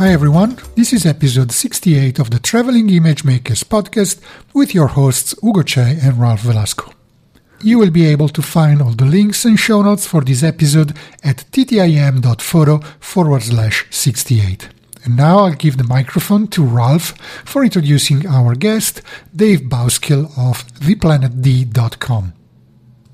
Hi 0.00 0.14
everyone, 0.14 0.56
this 0.76 0.94
is 0.94 1.04
episode 1.04 1.52
68 1.52 2.18
of 2.20 2.30
the 2.30 2.38
Traveling 2.38 2.88
Image 2.88 3.22
Makers 3.22 3.62
podcast 3.62 4.18
with 4.54 4.74
your 4.74 4.86
hosts 4.86 5.34
Ugo 5.44 5.60
Cei 5.62 5.98
and 6.02 6.18
Ralph 6.18 6.40
Velasco. 6.40 6.90
You 7.62 7.78
will 7.78 7.90
be 7.90 8.06
able 8.06 8.30
to 8.30 8.40
find 8.40 8.80
all 8.80 8.92
the 8.92 9.04
links 9.04 9.44
and 9.44 9.60
show 9.60 9.82
notes 9.82 10.06
for 10.06 10.22
this 10.22 10.42
episode 10.42 10.96
at 11.22 11.44
ttim.photo 11.52 12.78
forward 12.98 13.42
slash 13.42 13.84
68. 13.90 14.70
And 15.04 15.18
now 15.18 15.40
I'll 15.40 15.52
give 15.52 15.76
the 15.76 15.84
microphone 15.84 16.46
to 16.46 16.64
Ralph 16.64 17.12
for 17.44 17.62
introducing 17.62 18.26
our 18.26 18.54
guest, 18.54 19.02
Dave 19.36 19.68
Bouskill 19.68 20.30
of 20.38 20.66
theplanetd.com. 20.76 22.39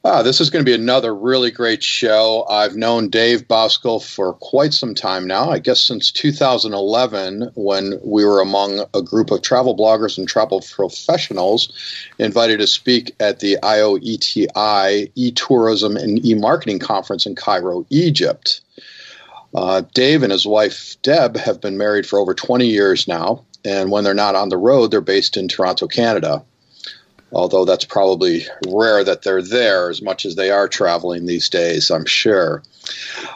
Ah, 0.09 0.23
this 0.23 0.41
is 0.41 0.51
going 0.51 0.65
to 0.65 0.71
be 0.71 0.73
another 0.73 1.13
really 1.13 1.51
great 1.51 1.83
show. 1.83 2.47
I've 2.49 2.77
known 2.77 3.09
Dave 3.09 3.49
Bouskill 3.49 4.01
for 4.01 4.35
quite 4.35 4.73
some 4.73 4.95
time 4.95 5.27
now, 5.27 5.51
I 5.51 5.59
guess 5.59 5.81
since 5.81 6.13
2011, 6.13 7.51
when 7.57 7.99
we 8.05 8.25
were 8.25 8.41
among 8.41 8.85
a 8.95 9.03
group 9.03 9.33
of 9.33 9.43
travel 9.43 9.77
bloggers 9.77 10.17
and 10.17 10.29
travel 10.29 10.61
professionals 10.61 11.73
invited 12.21 12.59
to 12.59 12.69
speak 12.69 13.17
at 13.19 13.41
the 13.41 13.59
IOETI 13.65 15.11
e 15.17 15.33
tourism 15.33 15.97
and 15.97 16.25
e 16.25 16.35
marketing 16.35 16.79
conference 16.79 17.27
in 17.27 17.35
Cairo, 17.35 17.85
Egypt. 17.91 18.61
Uh, 19.57 19.83
Dave 19.93 20.23
and 20.23 20.31
his 20.31 20.47
wife 20.47 20.95
Deb 21.03 21.37
have 21.37 21.61
been 21.61 21.77
married 21.77 22.07
for 22.07 22.21
over 22.21 22.33
20 22.33 22.65
years 22.65 23.09
now, 23.09 23.45
and 23.65 23.91
when 23.91 24.05
they're 24.05 24.15
not 24.15 24.37
on 24.37 24.51
the 24.51 24.57
road, 24.57 24.93
they're 24.93 25.01
based 25.01 25.37
in 25.37 25.49
Toronto, 25.49 25.89
Canada 25.89 26.45
although 27.33 27.65
that's 27.65 27.85
probably 27.85 28.47
rare 28.69 29.05
that 29.05 29.23
they're 29.23 29.43
there 29.43 29.91
as 29.91 30.03
much 30.03 30.25
as 30.25 30.35
they 30.35 30.51
are 30.51 30.69
traveling 30.69 31.27
these 31.27 31.49
days, 31.49 31.91
I'm 31.91 32.07
sure. 32.07 32.63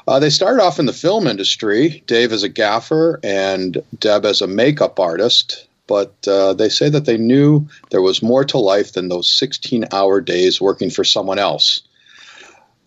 Uh, 0.06 0.18
they 0.18 0.30
started 0.30 0.62
off 0.62 0.78
in 0.78 0.86
the 0.86 0.92
film 0.92 1.26
industry, 1.26 2.02
Dave 2.06 2.32
as 2.32 2.42
a 2.42 2.48
gaffer 2.48 3.20
and 3.22 3.82
Deb 3.98 4.24
as 4.24 4.40
a 4.40 4.46
makeup 4.46 5.00
artist, 5.00 5.66
but 5.86 6.14
uh, 6.28 6.54
they 6.54 6.68
say 6.68 6.88
that 6.88 7.04
they 7.04 7.16
knew 7.16 7.66
there 7.90 8.02
was 8.02 8.22
more 8.22 8.44
to 8.44 8.58
life 8.58 8.92
than 8.92 9.08
those 9.08 9.28
16 9.28 9.86
hour 9.92 10.20
days 10.20 10.60
working 10.60 10.90
for 10.90 11.02
someone 11.04 11.38
else. 11.38 11.82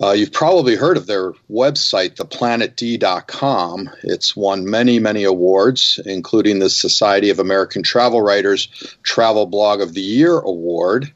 Uh, 0.04 0.12
you've 0.12 0.34
probably 0.34 0.76
heard 0.76 0.98
of 0.98 1.06
their 1.06 1.32
website, 1.50 2.16
theplanetd.com. 2.16 3.90
It's 4.04 4.36
won 4.36 4.70
many, 4.70 5.00
many 5.00 5.24
awards, 5.24 5.98
including 6.06 6.60
the 6.60 6.70
Society 6.70 7.30
of 7.30 7.40
American 7.40 7.84
Travel 7.84 8.22
Writers 8.22 8.68
Travel 9.04 9.46
Blog 9.46 9.80
of 9.80 9.94
the 9.94 10.02
Year 10.02 10.40
Award. 10.40 11.14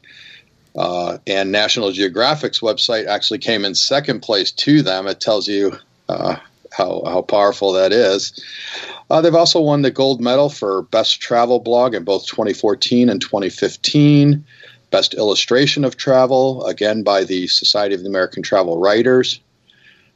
Uh, 0.73 1.17
and 1.27 1.51
National 1.51 1.91
Geographic's 1.91 2.61
website 2.61 3.07
actually 3.07 3.39
came 3.39 3.65
in 3.65 3.75
second 3.75 4.21
place 4.21 4.53
to 4.53 4.81
them. 4.81 5.05
It 5.05 5.19
tells 5.19 5.49
you 5.49 5.77
uh, 6.07 6.37
how, 6.71 7.03
how 7.05 7.23
powerful 7.23 7.73
that 7.73 7.91
is. 7.91 8.41
Uh, 9.09 9.19
they've 9.19 9.35
also 9.35 9.59
won 9.59 9.81
the 9.81 9.91
gold 9.91 10.21
medal 10.21 10.49
for 10.49 10.83
Best 10.83 11.19
Travel 11.19 11.59
Blog 11.59 11.93
in 11.93 12.05
both 12.05 12.25
2014 12.25 13.09
and 13.09 13.19
2015. 13.19 14.45
Best 14.89 15.13
Illustration 15.13 15.83
of 15.83 15.97
Travel, 15.97 16.65
again 16.65 17.03
by 17.03 17.23
the 17.23 17.47
Society 17.47 17.93
of 17.93 18.01
the 18.01 18.09
American 18.09 18.41
Travel 18.41 18.79
Writers. 18.79 19.39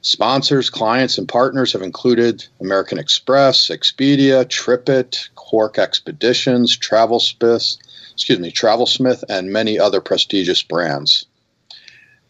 Sponsors, 0.01 0.69
clients, 0.69 1.17
and 1.17 1.27
partners 1.27 1.73
have 1.73 1.81
included 1.81 2.45
American 2.59 2.97
Express, 2.97 3.67
Expedia, 3.67 4.45
TripIt, 4.45 5.29
Quark 5.35 5.77
Expeditions, 5.77 6.75
TravelSmith, 6.77 7.77
excuse 8.13 8.39
me, 8.39 8.51
TravelSmith, 8.51 9.23
and 9.29 9.51
many 9.51 9.77
other 9.77 10.01
prestigious 10.01 10.63
brands. 10.63 11.25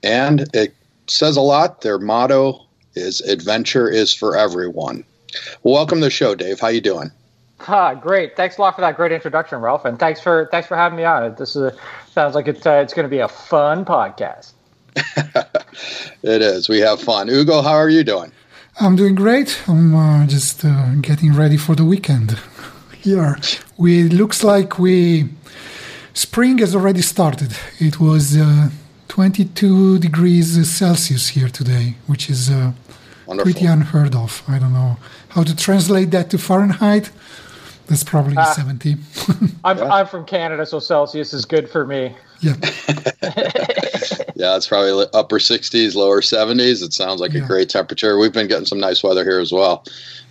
And 0.04 0.48
it 0.54 0.74
says 1.08 1.38
a 1.38 1.42
lot. 1.42 1.82
Their 1.82 2.00
motto 2.00 2.66
is 2.96 3.22
"Adventure 3.22 3.90
is 3.90 4.14
for 4.14 4.36
everyone." 4.36 5.06
Well, 5.64 5.76
welcome 5.76 6.00
to 6.00 6.06
the 6.06 6.10
show, 6.10 6.36
Dave. 6.36 6.60
How 6.60 6.70
you 6.70 6.82
doing? 6.82 7.12
Ah, 7.68 7.94
great. 7.94 8.36
Thanks 8.36 8.58
a 8.58 8.62
lot 8.62 8.76
for 8.76 8.82
that 8.82 8.96
great 8.96 9.12
introduction, 9.12 9.60
Ralph, 9.62 9.86
and 9.86 10.00
thanks 10.00 10.20
for 10.20 10.48
thanks 10.52 10.68
for 10.68 10.76
having 10.76 10.98
me 10.98 11.04
on. 11.04 11.36
This 11.36 11.56
is 11.56 11.64
a, 11.64 11.76
sounds 12.12 12.36
like 12.36 12.48
it's 12.48 12.66
uh, 12.66 12.82
it's 12.84 12.94
going 12.94 13.06
to 13.06 13.10
be 13.10 13.20
a 13.20 13.28
fun 13.28 13.86
podcast. 13.86 14.54
it 14.96 16.42
is. 16.42 16.68
We 16.68 16.80
have 16.80 17.00
fun. 17.02 17.30
Ugo, 17.30 17.62
how 17.62 17.74
are 17.74 17.90
you 17.90 18.04
doing? 18.04 18.32
I'm 18.80 18.96
doing 18.96 19.16
great. 19.16 19.62
I'm 19.68 19.96
uh, 19.96 20.26
just 20.28 20.66
uh, 20.66 20.96
getting 21.02 21.34
ready 21.34 21.58
for 21.58 21.76
the 21.76 21.86
weekend. 21.86 22.40
Here, 23.02 23.38
we 23.78 24.04
looks 24.04 24.44
like 24.44 24.78
we 24.78 25.30
spring 26.14 26.60
has 26.60 26.76
already 26.76 27.02
started. 27.02 27.56
It 27.80 28.00
was 28.00 28.38
uh, 28.38 28.70
22 29.08 29.98
degrees 30.00 30.70
Celsius 30.70 31.30
here 31.30 31.50
today, 31.50 31.96
which 32.06 32.30
is 32.30 32.52
uh, 32.52 32.74
pretty 33.40 33.66
unheard 33.66 34.16
of. 34.16 34.44
I 34.48 34.60
don't 34.60 34.72
know 34.72 34.98
how 35.30 35.44
to 35.44 35.56
translate 35.56 36.12
that 36.12 36.30
to 36.30 36.38
Fahrenheit 36.38 37.10
that's 37.92 38.04
probably 38.06 38.38
uh, 38.38 38.46
70. 38.46 38.96
I'm, 39.64 39.78
yeah. 39.78 39.94
I'm 39.94 40.08
from 40.08 40.26
Canada, 40.26 40.66
so 40.66 40.80
Celsius 40.80 41.34
is 41.34 41.46
good 41.46 41.70
for 41.70 41.86
me. 41.86 42.16
Yeah. 42.40 42.56
yeah, 44.36 44.56
it's 44.56 44.68
probably 44.68 45.06
upper 45.14 45.40
60s, 45.40 45.94
lower 45.96 46.22
70s. 46.22 46.82
It 46.84 46.94
sounds 46.94 47.20
like 47.20 47.34
yeah. 47.34 47.44
a 47.44 47.48
great 47.48 47.70
temperature. 47.70 48.18
We've 48.18 48.32
been 48.32 48.48
getting 48.48 48.66
some 48.66 48.80
nice 48.80 49.04
weather 49.04 49.24
here 49.26 49.40
as 49.40 49.52
well. 49.52 49.86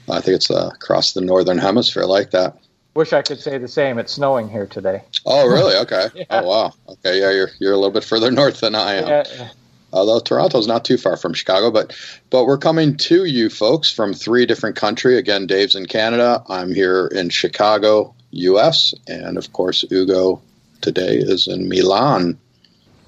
I 0.09 0.21
think 0.21 0.37
it's 0.37 0.51
uh, 0.51 0.71
across 0.73 1.13
the 1.13 1.21
northern 1.21 1.59
hemisphere 1.59 2.05
like 2.05 2.31
that. 2.31 2.57
Wish 2.95 3.13
I 3.13 3.23
could 3.23 3.41
say 3.41 3.59
the 3.59 3.69
same. 3.69 3.99
It's 3.99 4.15
snowing 4.15 4.49
here 4.49 4.67
today. 4.67 5.03
Oh, 5.27 5.47
really? 5.47 5.77
Okay. 5.77 6.09
yeah. 6.15 6.25
Oh, 6.31 6.43
wow. 6.45 6.73
Okay. 6.89 7.21
Yeah, 7.21 7.31
you're 7.31 7.51
you're 7.61 7.73
a 7.73 7.77
little 7.77 7.93
bit 7.93 8.03
further 8.03 8.31
north 8.33 8.61
than 8.61 8.75
I 8.75 8.95
am. 8.95 9.07
Yeah, 9.07 9.49
although 9.93 10.21
Toronto's 10.21 10.67
not 10.67 10.85
too 10.85 10.97
far 10.97 11.17
from 11.17 11.35
Chicago. 11.35 11.71
But 11.71 11.97
but 12.31 12.45
we're 12.45 12.59
coming 12.59 12.97
to 12.97 13.25
you 13.25 13.51
folks 13.51 13.93
from 13.93 14.13
three 14.13 14.47
different 14.47 14.77
countries. 14.77 15.19
Again, 15.19 15.47
Dave's 15.47 15.75
in 15.75 15.87
Canada. 15.87 16.43
I'm 16.49 16.75
here 16.75 17.07
in 17.09 17.31
Chicago, 17.31 18.15
U.S., 18.31 18.95
and 19.07 19.37
of 19.37 19.53
course, 19.53 19.85
Ugo 19.91 20.41
today 20.81 21.17
is 21.17 21.47
in 21.47 21.69
Milan. 21.69 22.39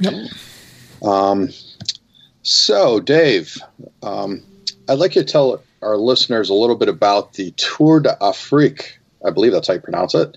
Yep. 0.01 0.31
Um, 1.03 1.49
so, 2.43 3.01
Dave, 3.01 3.57
um, 4.03 4.43
I'd 4.89 4.99
like 4.99 5.15
you 5.15 5.23
to 5.23 5.29
tell 5.29 5.63
our 5.81 5.97
listeners 5.97 6.51
a 6.51 6.55
little 6.55 6.77
bit 6.77 6.89
about 6.89 7.35
the 7.35 7.53
Tour 7.53 8.01
d'Afrique. 8.01 8.99
I 9.25 9.31
believe 9.31 9.53
that's 9.53 9.69
how 9.69 9.75
you 9.75 9.81
pronounce 9.81 10.15
it. 10.15 10.37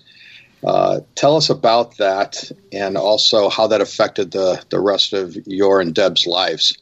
Uh, 0.66 1.00
tell 1.14 1.36
us 1.36 1.48
about 1.48 1.96
that 1.98 2.50
and 2.72 2.96
also 2.96 3.48
how 3.48 3.68
that 3.68 3.80
affected 3.80 4.32
the, 4.32 4.60
the 4.70 4.80
rest 4.80 5.12
of 5.12 5.36
your 5.46 5.80
and 5.80 5.94
Deb's 5.94 6.26
lives. 6.26 6.76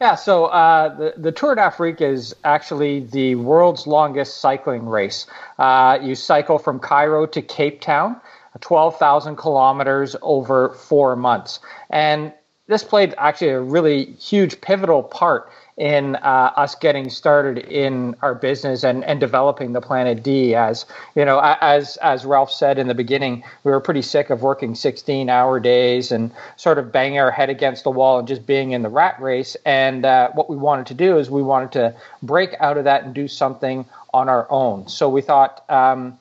Yeah, 0.00 0.14
so 0.14 0.46
uh, 0.46 0.94
the, 0.96 1.14
the 1.16 1.32
Tour 1.32 1.54
d'Afrique 1.54 2.00
is 2.00 2.34
actually 2.44 3.00
the 3.00 3.34
world's 3.34 3.86
longest 3.86 4.40
cycling 4.40 4.86
race. 4.86 5.26
Uh, 5.58 5.98
you 6.00 6.14
cycle 6.14 6.58
from 6.58 6.78
Cairo 6.78 7.26
to 7.26 7.42
Cape 7.42 7.80
Town, 7.80 8.18
12,000 8.60 9.36
kilometers 9.36 10.16
over 10.22 10.70
four 10.70 11.14
months. 11.14 11.60
And 11.90 12.32
this 12.68 12.84
played 12.84 13.14
actually 13.18 13.48
a 13.48 13.60
really 13.60 14.04
huge 14.12 14.60
pivotal 14.60 15.02
part 15.02 15.50
in 15.78 16.16
uh, 16.16 16.52
us 16.56 16.74
getting 16.74 17.08
started 17.08 17.58
in 17.58 18.14
our 18.20 18.34
business 18.34 18.82
and, 18.82 19.04
and 19.04 19.20
developing 19.20 19.72
the 19.72 19.80
Planet 19.80 20.22
D. 20.22 20.54
As 20.54 20.84
you 21.14 21.24
know, 21.24 21.40
as 21.60 21.96
as 21.98 22.24
Ralph 22.24 22.50
said 22.50 22.78
in 22.78 22.88
the 22.88 22.94
beginning, 22.94 23.42
we 23.64 23.70
were 23.70 23.80
pretty 23.80 24.02
sick 24.02 24.28
of 24.28 24.42
working 24.42 24.74
16 24.74 25.30
hour 25.30 25.58
days 25.60 26.12
and 26.12 26.30
sort 26.56 26.78
of 26.78 26.92
banging 26.92 27.18
our 27.18 27.30
head 27.30 27.48
against 27.48 27.84
the 27.84 27.90
wall 27.90 28.18
and 28.18 28.28
just 28.28 28.44
being 28.44 28.72
in 28.72 28.82
the 28.82 28.88
rat 28.88 29.20
race. 29.20 29.56
And 29.64 30.04
uh, 30.04 30.30
what 30.32 30.50
we 30.50 30.56
wanted 30.56 30.86
to 30.86 30.94
do 30.94 31.18
is 31.18 31.30
we 31.30 31.42
wanted 31.42 31.72
to 31.72 31.94
break 32.22 32.54
out 32.60 32.76
of 32.76 32.84
that 32.84 33.04
and 33.04 33.14
do 33.14 33.28
something 33.28 33.86
on 34.12 34.28
our 34.28 34.46
own. 34.50 34.88
So 34.88 35.08
we 35.08 35.22
thought. 35.22 35.64
Um, 35.70 36.18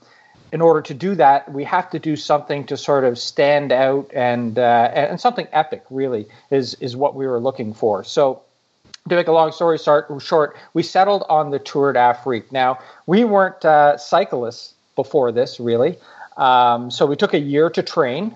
in 0.52 0.62
order 0.62 0.82
to 0.82 0.94
do 0.94 1.16
that, 1.16 1.52
we 1.52 1.64
have 1.66 1.90
to 1.92 2.00
do 2.00 2.16
something 2.16 2.66
to 2.66 2.78
sort 2.78 3.04
of 3.04 3.20
stand 3.20 3.72
out 3.72 4.12
and 4.14 4.58
uh, 4.58 4.92
and 4.94 5.20
something 5.20 5.48
epic. 5.52 5.84
Really, 5.90 6.28
is 6.50 6.76
is 6.76 6.96
what 6.96 7.16
we 7.16 7.28
were 7.28 7.40
looking 7.40 7.74
for. 7.74 8.04
So 8.04 8.42
to 9.10 9.16
make 9.16 9.28
a 9.28 9.32
long 9.32 9.52
story 9.52 9.78
short, 9.78 10.58
we 10.74 10.84
settled 10.84 11.24
on 11.30 11.52
the 11.52 11.60
Tour 11.60 11.94
d'Afrique. 11.94 12.52
Now, 12.52 12.80
we 13.06 13.24
weren't 13.24 13.64
uh, 13.64 13.98
cyclists 13.98 14.74
before 14.96 15.32
this, 15.32 15.60
really. 15.60 15.98
Um, 16.36 16.92
so 16.92 17.06
we 17.06 17.16
took 17.16 17.34
a 17.34 17.40
year 17.40 17.70
to 17.70 17.84
train, 17.84 18.36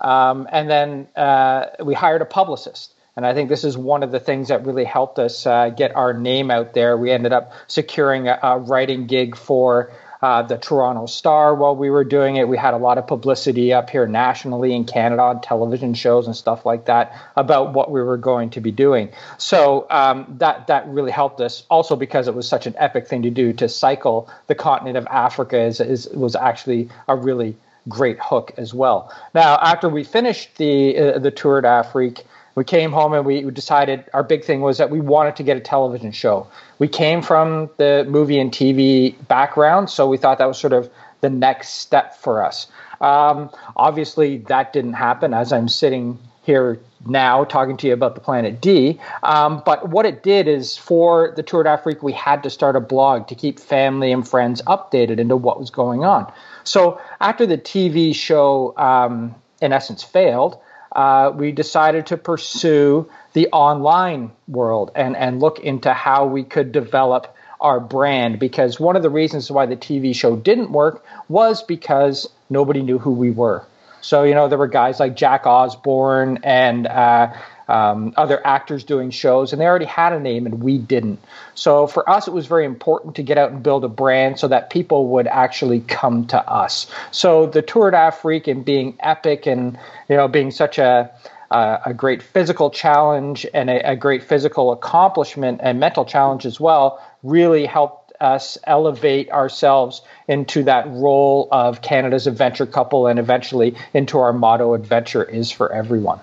um, 0.00 0.48
and 0.50 0.70
then 0.70 1.08
uh, 1.16 1.66
we 1.84 1.94
hired 1.94 2.22
a 2.22 2.26
publicist. 2.26 2.92
And 3.16 3.24
I 3.24 3.32
think 3.32 3.48
this 3.48 3.62
is 3.62 3.76
one 3.76 4.02
of 4.02 4.10
the 4.10 4.18
things 4.18 4.48
that 4.48 4.66
really 4.66 4.84
helped 4.84 5.20
us 5.20 5.46
uh, 5.46 5.68
get 5.68 5.94
our 5.94 6.12
name 6.12 6.50
out 6.50 6.74
there. 6.74 6.96
We 6.96 7.12
ended 7.12 7.32
up 7.32 7.52
securing 7.68 8.26
a, 8.26 8.38
a 8.42 8.58
writing 8.58 9.06
gig 9.06 9.36
for 9.36 9.92
uh, 10.24 10.40
the 10.40 10.56
Toronto 10.56 11.04
Star 11.04 11.54
while 11.54 11.76
we 11.76 11.90
were 11.90 12.02
doing 12.02 12.36
it. 12.36 12.48
We 12.48 12.56
had 12.56 12.72
a 12.72 12.78
lot 12.78 12.96
of 12.96 13.06
publicity 13.06 13.74
up 13.74 13.90
here 13.90 14.06
nationally 14.06 14.74
in 14.74 14.86
Canada 14.86 15.20
on 15.20 15.42
television 15.42 15.92
shows 15.92 16.26
and 16.26 16.34
stuff 16.34 16.64
like 16.64 16.86
that 16.86 17.14
about 17.36 17.74
what 17.74 17.90
we 17.90 18.00
were 18.00 18.16
going 18.16 18.48
to 18.48 18.60
be 18.62 18.72
doing. 18.72 19.10
So 19.36 19.86
um, 19.90 20.24
that 20.38 20.68
that 20.68 20.88
really 20.88 21.10
helped 21.10 21.42
us. 21.42 21.64
Also 21.68 21.94
because 21.94 22.26
it 22.26 22.34
was 22.34 22.48
such 22.48 22.66
an 22.66 22.74
epic 22.78 23.06
thing 23.06 23.20
to 23.20 23.30
do 23.30 23.52
to 23.52 23.68
cycle 23.68 24.30
the 24.46 24.54
continent 24.54 24.96
of 24.96 25.06
Africa 25.08 25.60
is, 25.60 25.78
is 25.78 26.08
was 26.08 26.34
actually 26.34 26.88
a 27.06 27.14
really 27.14 27.54
great 27.86 28.18
hook 28.18 28.54
as 28.56 28.72
well. 28.72 29.12
Now 29.34 29.58
after 29.60 29.90
we 29.90 30.04
finished 30.04 30.56
the 30.56 30.98
uh, 30.98 31.18
the 31.18 31.30
Tour 31.30 31.60
to 31.60 31.68
d'Afrique 31.68 32.24
we 32.54 32.64
came 32.64 32.92
home 32.92 33.12
and 33.12 33.24
we 33.24 33.42
decided 33.50 34.04
our 34.12 34.22
big 34.22 34.44
thing 34.44 34.60
was 34.60 34.78
that 34.78 34.90
we 34.90 35.00
wanted 35.00 35.36
to 35.36 35.42
get 35.42 35.56
a 35.56 35.60
television 35.60 36.12
show. 36.12 36.46
We 36.78 36.88
came 36.88 37.22
from 37.22 37.70
the 37.78 38.06
movie 38.08 38.38
and 38.38 38.52
TV 38.52 39.14
background, 39.26 39.90
so 39.90 40.08
we 40.08 40.16
thought 40.16 40.38
that 40.38 40.46
was 40.46 40.58
sort 40.58 40.72
of 40.72 40.90
the 41.20 41.30
next 41.30 41.80
step 41.80 42.16
for 42.16 42.44
us. 42.44 42.66
Um, 43.00 43.50
obviously, 43.76 44.38
that 44.38 44.72
didn't 44.72 44.94
happen 44.94 45.34
as 45.34 45.52
I'm 45.52 45.68
sitting 45.68 46.18
here 46.42 46.78
now 47.06 47.44
talking 47.44 47.76
to 47.78 47.86
you 47.86 47.92
about 47.92 48.14
the 48.14 48.20
Planet 48.20 48.60
D. 48.60 49.00
Um, 49.22 49.62
but 49.64 49.88
what 49.88 50.06
it 50.06 50.22
did 50.22 50.46
is 50.46 50.76
for 50.76 51.32
the 51.36 51.42
Tour 51.42 51.62
d'Afrique, 51.62 52.02
we 52.02 52.12
had 52.12 52.42
to 52.42 52.50
start 52.50 52.76
a 52.76 52.80
blog 52.80 53.28
to 53.28 53.34
keep 53.34 53.58
family 53.58 54.12
and 54.12 54.26
friends 54.26 54.62
updated 54.62 55.18
into 55.18 55.36
what 55.36 55.58
was 55.58 55.70
going 55.70 56.04
on. 56.04 56.30
So 56.64 57.00
after 57.20 57.46
the 57.46 57.58
TV 57.58 58.14
show, 58.14 58.76
um, 58.76 59.34
in 59.60 59.72
essence, 59.72 60.02
failed, 60.02 60.58
uh, 60.94 61.32
we 61.34 61.52
decided 61.52 62.06
to 62.06 62.16
pursue 62.16 63.08
the 63.32 63.48
online 63.48 64.30
world 64.46 64.90
and, 64.94 65.16
and 65.16 65.40
look 65.40 65.58
into 65.58 65.92
how 65.92 66.26
we 66.26 66.44
could 66.44 66.72
develop 66.72 67.34
our 67.60 67.80
brand 67.80 68.38
because 68.38 68.78
one 68.78 68.94
of 68.96 69.02
the 69.02 69.10
reasons 69.10 69.50
why 69.50 69.66
the 69.66 69.76
TV 69.76 70.14
show 70.14 70.36
didn't 70.36 70.70
work 70.70 71.04
was 71.28 71.62
because 71.62 72.28
nobody 72.50 72.82
knew 72.82 72.98
who 72.98 73.12
we 73.12 73.30
were. 73.30 73.66
So, 74.02 74.24
you 74.24 74.34
know, 74.34 74.48
there 74.48 74.58
were 74.58 74.68
guys 74.68 75.00
like 75.00 75.16
Jack 75.16 75.46
Osbourne 75.46 76.40
and 76.42 76.86
uh, 76.86 77.32
um, 77.68 78.12
other 78.16 78.44
actors 78.46 78.84
doing 78.84 79.10
shows, 79.10 79.52
and 79.52 79.60
they 79.60 79.66
already 79.66 79.84
had 79.84 80.12
a 80.12 80.20
name, 80.20 80.46
and 80.46 80.62
we 80.62 80.78
didn't. 80.78 81.20
So 81.54 81.86
for 81.86 82.08
us, 82.08 82.28
it 82.28 82.32
was 82.32 82.46
very 82.46 82.64
important 82.64 83.16
to 83.16 83.22
get 83.22 83.38
out 83.38 83.52
and 83.52 83.62
build 83.62 83.84
a 83.84 83.88
brand 83.88 84.38
so 84.38 84.48
that 84.48 84.70
people 84.70 85.08
would 85.08 85.26
actually 85.26 85.80
come 85.80 86.26
to 86.28 86.38
us. 86.38 86.86
So 87.10 87.46
the 87.46 87.62
Tour 87.62 87.90
d'Afrique 87.90 88.48
and 88.48 88.64
being 88.64 88.96
epic 89.00 89.46
and 89.46 89.78
you 90.08 90.16
know 90.16 90.28
being 90.28 90.50
such 90.50 90.78
a 90.78 91.10
uh, 91.50 91.78
a 91.86 91.94
great 91.94 92.22
physical 92.22 92.70
challenge 92.70 93.46
and 93.54 93.70
a, 93.70 93.92
a 93.92 93.96
great 93.96 94.24
physical 94.24 94.72
accomplishment 94.72 95.60
and 95.62 95.78
mental 95.78 96.04
challenge 96.04 96.46
as 96.46 96.58
well 96.58 97.02
really 97.22 97.64
helped 97.64 98.12
us 98.20 98.58
elevate 98.64 99.30
ourselves 99.30 100.02
into 100.28 100.64
that 100.64 100.86
role 100.88 101.48
of 101.52 101.82
Canada's 101.82 102.26
adventure 102.26 102.66
couple 102.66 103.06
and 103.06 103.18
eventually 103.18 103.76
into 103.92 104.18
our 104.18 104.32
motto 104.32 104.74
adventure 104.74 105.22
is 105.22 105.50
for 105.50 105.72
everyone. 105.72 106.20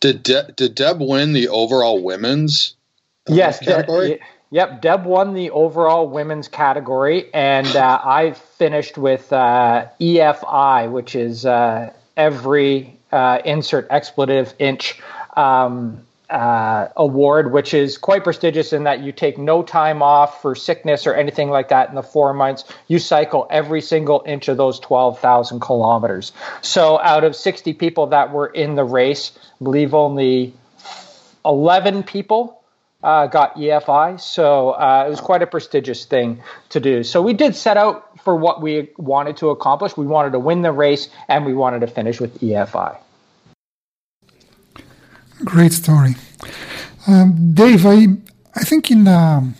Did 0.00 0.22
De- 0.22 0.52
did 0.56 0.74
Deb 0.74 1.00
win 1.00 1.32
the 1.32 1.48
overall 1.48 2.02
women's 2.02 2.76
uh, 3.28 3.34
yes 3.34 3.58
category? 3.58 4.08
De- 4.08 4.20
yep, 4.50 4.80
Deb 4.80 5.04
won 5.04 5.34
the 5.34 5.50
overall 5.50 6.08
women's 6.08 6.48
category, 6.48 7.32
and 7.34 7.66
uh, 7.74 8.00
I 8.04 8.32
finished 8.32 8.96
with 8.96 9.32
uh, 9.32 9.86
EFI, 10.00 10.90
which 10.90 11.14
is 11.14 11.44
uh, 11.44 11.92
every 12.16 12.96
uh, 13.12 13.40
insert 13.44 13.86
expletive 13.90 14.54
inch. 14.58 15.00
Um, 15.36 16.06
uh, 16.30 16.88
award, 16.96 17.52
which 17.52 17.72
is 17.72 17.96
quite 17.96 18.22
prestigious 18.22 18.72
in 18.72 18.84
that 18.84 19.00
you 19.00 19.12
take 19.12 19.38
no 19.38 19.62
time 19.62 20.02
off 20.02 20.42
for 20.42 20.54
sickness 20.54 21.06
or 21.06 21.14
anything 21.14 21.48
like 21.48 21.68
that 21.68 21.88
in 21.88 21.94
the 21.94 22.02
four 22.02 22.34
months. 22.34 22.64
You 22.86 22.98
cycle 22.98 23.46
every 23.50 23.80
single 23.80 24.22
inch 24.26 24.48
of 24.48 24.56
those 24.56 24.78
12,000 24.80 25.60
kilometers. 25.60 26.32
So, 26.60 26.98
out 27.00 27.24
of 27.24 27.34
60 27.34 27.72
people 27.74 28.08
that 28.08 28.32
were 28.32 28.46
in 28.46 28.74
the 28.74 28.84
race, 28.84 29.32
I 29.60 29.64
believe 29.64 29.94
only 29.94 30.52
11 31.46 32.02
people 32.02 32.62
uh, 33.02 33.26
got 33.28 33.54
EFI. 33.56 34.20
So, 34.20 34.70
uh, 34.70 35.04
it 35.06 35.10
was 35.10 35.20
quite 35.20 35.42
a 35.42 35.46
prestigious 35.46 36.04
thing 36.04 36.42
to 36.70 36.80
do. 36.80 37.04
So, 37.04 37.22
we 37.22 37.32
did 37.32 37.56
set 37.56 37.78
out 37.78 38.20
for 38.22 38.36
what 38.36 38.60
we 38.60 38.90
wanted 38.98 39.38
to 39.38 39.48
accomplish. 39.48 39.96
We 39.96 40.06
wanted 40.06 40.32
to 40.32 40.38
win 40.38 40.60
the 40.60 40.72
race 40.72 41.08
and 41.26 41.46
we 41.46 41.54
wanted 41.54 41.80
to 41.80 41.86
finish 41.86 42.20
with 42.20 42.38
EFI. 42.40 42.98
Great 45.44 45.72
story. 45.72 46.16
Um, 47.06 47.54
Dave, 47.54 47.86
I, 47.86 48.08
I 48.54 48.64
think 48.64 48.90
in 48.90 49.06
um, 49.06 49.54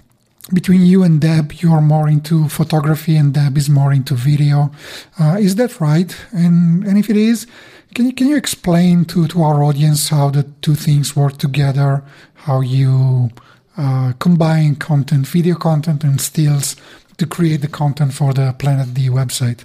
between 0.53 0.83
you 0.83 1.03
and 1.03 1.21
Deb, 1.21 1.53
you're 1.55 1.81
more 1.81 2.09
into 2.09 2.49
photography 2.49 3.17
and 3.17 3.33
Deb 3.33 3.57
is 3.57 3.69
more 3.69 3.93
into 3.93 4.15
video. 4.15 4.73
Uh, 5.21 5.37
is 5.39 5.57
that 5.57 5.81
right? 5.81 6.15
And, 6.33 6.85
and 6.85 6.99
if 6.99 7.09
it 7.09 7.17
is, 7.17 7.47
can 7.95 8.07
you, 8.07 8.13
can 8.13 8.29
you 8.29 8.37
explain 8.37 9.05
to, 9.07 9.29
to 9.29 9.43
our 9.43 9.63
audience 9.63 10.09
how 10.09 10.31
the 10.31 10.43
two 10.63 10.75
things 10.75 11.15
work 11.15 11.39
together, 11.39 12.03
how 12.35 12.61
you 12.61 13.31
uh, 13.77 14.13
combine 14.19 14.75
content, 14.77 15.27
video 15.27 15.55
content, 15.55 16.03
and 16.05 16.21
stills 16.21 16.77
to 17.17 17.27
create 17.27 17.61
the 17.61 17.69
content 17.69 18.13
for 18.13 18.35
the 18.35 18.55
Planet 18.59 18.95
D 18.95 19.09
website? 19.09 19.65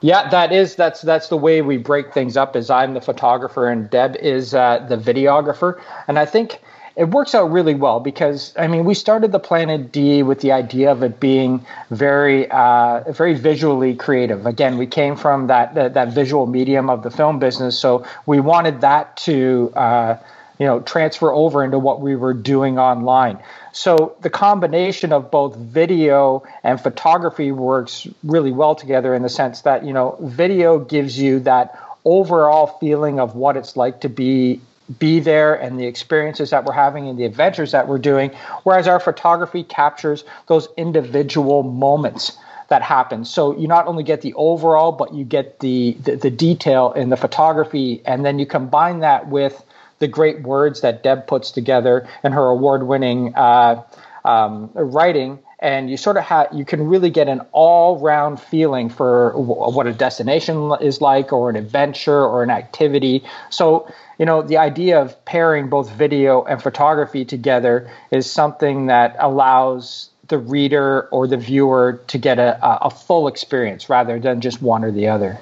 Yeah, 0.00 0.30
that 0.30 0.50
is 0.50 0.76
that's 0.76 1.02
that's 1.02 1.28
the 1.28 1.36
way 1.36 1.60
we 1.60 1.76
break 1.76 2.14
things 2.14 2.36
up. 2.36 2.56
Is 2.56 2.70
I'm 2.70 2.94
the 2.94 3.02
photographer 3.02 3.68
and 3.68 3.90
Deb 3.90 4.16
is 4.16 4.54
uh, 4.54 4.84
the 4.88 4.96
videographer, 4.96 5.78
and 6.08 6.18
I 6.18 6.24
think 6.24 6.60
it 6.96 7.10
works 7.10 7.34
out 7.34 7.50
really 7.50 7.74
well 7.74 8.00
because 8.00 8.54
I 8.56 8.66
mean 8.66 8.86
we 8.86 8.94
started 8.94 9.30
the 9.30 9.38
Planet 9.38 9.92
D 9.92 10.22
with 10.22 10.40
the 10.40 10.52
idea 10.52 10.90
of 10.90 11.02
it 11.02 11.20
being 11.20 11.64
very 11.90 12.50
uh, 12.50 13.12
very 13.12 13.34
visually 13.34 13.94
creative. 13.94 14.46
Again, 14.46 14.78
we 14.78 14.86
came 14.86 15.16
from 15.16 15.48
that, 15.48 15.74
that, 15.74 15.92
that 15.94 16.08
visual 16.08 16.46
medium 16.46 16.88
of 16.88 17.02
the 17.02 17.10
film 17.10 17.38
business, 17.38 17.78
so 17.78 18.06
we 18.24 18.40
wanted 18.40 18.80
that 18.80 19.16
to. 19.18 19.70
Uh, 19.76 20.16
you 20.60 20.66
know 20.66 20.80
transfer 20.80 21.32
over 21.32 21.64
into 21.64 21.78
what 21.78 22.00
we 22.00 22.14
were 22.14 22.34
doing 22.34 22.78
online. 22.78 23.42
So 23.72 24.14
the 24.20 24.30
combination 24.30 25.12
of 25.12 25.30
both 25.30 25.56
video 25.56 26.44
and 26.62 26.80
photography 26.80 27.50
works 27.50 28.06
really 28.22 28.52
well 28.52 28.74
together 28.74 29.14
in 29.14 29.22
the 29.22 29.28
sense 29.30 29.62
that 29.62 29.84
you 29.84 29.92
know 29.92 30.16
video 30.20 30.78
gives 30.78 31.18
you 31.18 31.40
that 31.40 31.76
overall 32.04 32.66
feeling 32.78 33.18
of 33.18 33.34
what 33.34 33.56
it's 33.56 33.74
like 33.76 34.02
to 34.02 34.08
be 34.08 34.60
be 34.98 35.20
there 35.20 35.54
and 35.54 35.78
the 35.78 35.86
experiences 35.86 36.50
that 36.50 36.64
we're 36.64 36.72
having 36.72 37.08
and 37.08 37.18
the 37.18 37.24
adventures 37.24 37.72
that 37.72 37.88
we're 37.88 37.98
doing. 37.98 38.30
Whereas 38.64 38.86
our 38.86 39.00
photography 39.00 39.62
captures 39.62 40.24
those 40.46 40.68
individual 40.76 41.62
moments 41.62 42.36
that 42.68 42.82
happen. 42.82 43.24
So 43.24 43.56
you 43.56 43.66
not 43.66 43.86
only 43.86 44.02
get 44.02 44.20
the 44.20 44.34
overall 44.34 44.92
but 44.92 45.14
you 45.14 45.24
get 45.24 45.60
the, 45.60 45.96
the, 46.00 46.16
the 46.16 46.30
detail 46.30 46.92
in 46.92 47.08
the 47.08 47.16
photography 47.16 48.02
and 48.04 48.24
then 48.24 48.38
you 48.38 48.46
combine 48.46 49.00
that 49.00 49.28
with 49.28 49.64
the 50.00 50.08
great 50.08 50.42
words 50.42 50.80
that 50.80 51.02
Deb 51.02 51.26
puts 51.26 51.52
together 51.52 52.08
in 52.24 52.32
her 52.32 52.46
award-winning 52.46 53.34
uh, 53.36 53.82
um, 54.24 54.70
writing, 54.74 55.38
and 55.60 55.90
you 55.90 55.96
sort 55.96 56.16
of 56.16 56.24
have 56.24 56.48
you 56.52 56.64
can 56.64 56.88
really 56.88 57.10
get 57.10 57.28
an 57.28 57.42
all-round 57.52 58.40
feeling 58.40 58.88
for 58.88 59.32
w- 59.32 59.76
what 59.76 59.86
a 59.86 59.92
destination 59.92 60.72
is 60.80 61.00
like, 61.00 61.32
or 61.32 61.50
an 61.50 61.56
adventure, 61.56 62.24
or 62.24 62.42
an 62.42 62.50
activity. 62.50 63.22
So 63.50 63.90
you 64.18 64.26
know 64.26 64.42
the 64.42 64.56
idea 64.56 65.00
of 65.00 65.22
pairing 65.24 65.68
both 65.68 65.90
video 65.90 66.42
and 66.44 66.62
photography 66.62 67.24
together 67.24 67.90
is 68.10 68.30
something 68.30 68.86
that 68.86 69.16
allows 69.18 70.10
the 70.28 70.38
reader 70.38 71.08
or 71.10 71.26
the 71.26 71.36
viewer 71.36 72.00
to 72.06 72.16
get 72.16 72.38
a, 72.38 72.86
a 72.86 72.90
full 72.90 73.28
experience 73.28 73.90
rather 73.90 74.18
than 74.18 74.40
just 74.40 74.62
one 74.62 74.84
or 74.84 74.92
the 74.92 75.08
other. 75.08 75.38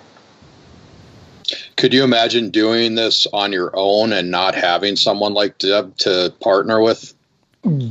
Could 1.79 1.95
you 1.95 2.03
imagine 2.03 2.51
doing 2.51 2.97
this 2.97 3.25
on 3.33 3.53
your 3.53 3.71
own 3.73 4.13
and 4.13 4.33
not 4.33 4.57
having 4.57 4.97
someone 4.97 5.33
like 5.33 5.59
Deb 5.59 5.97
to 5.99 6.35
partner 6.41 6.83
with? 6.83 7.15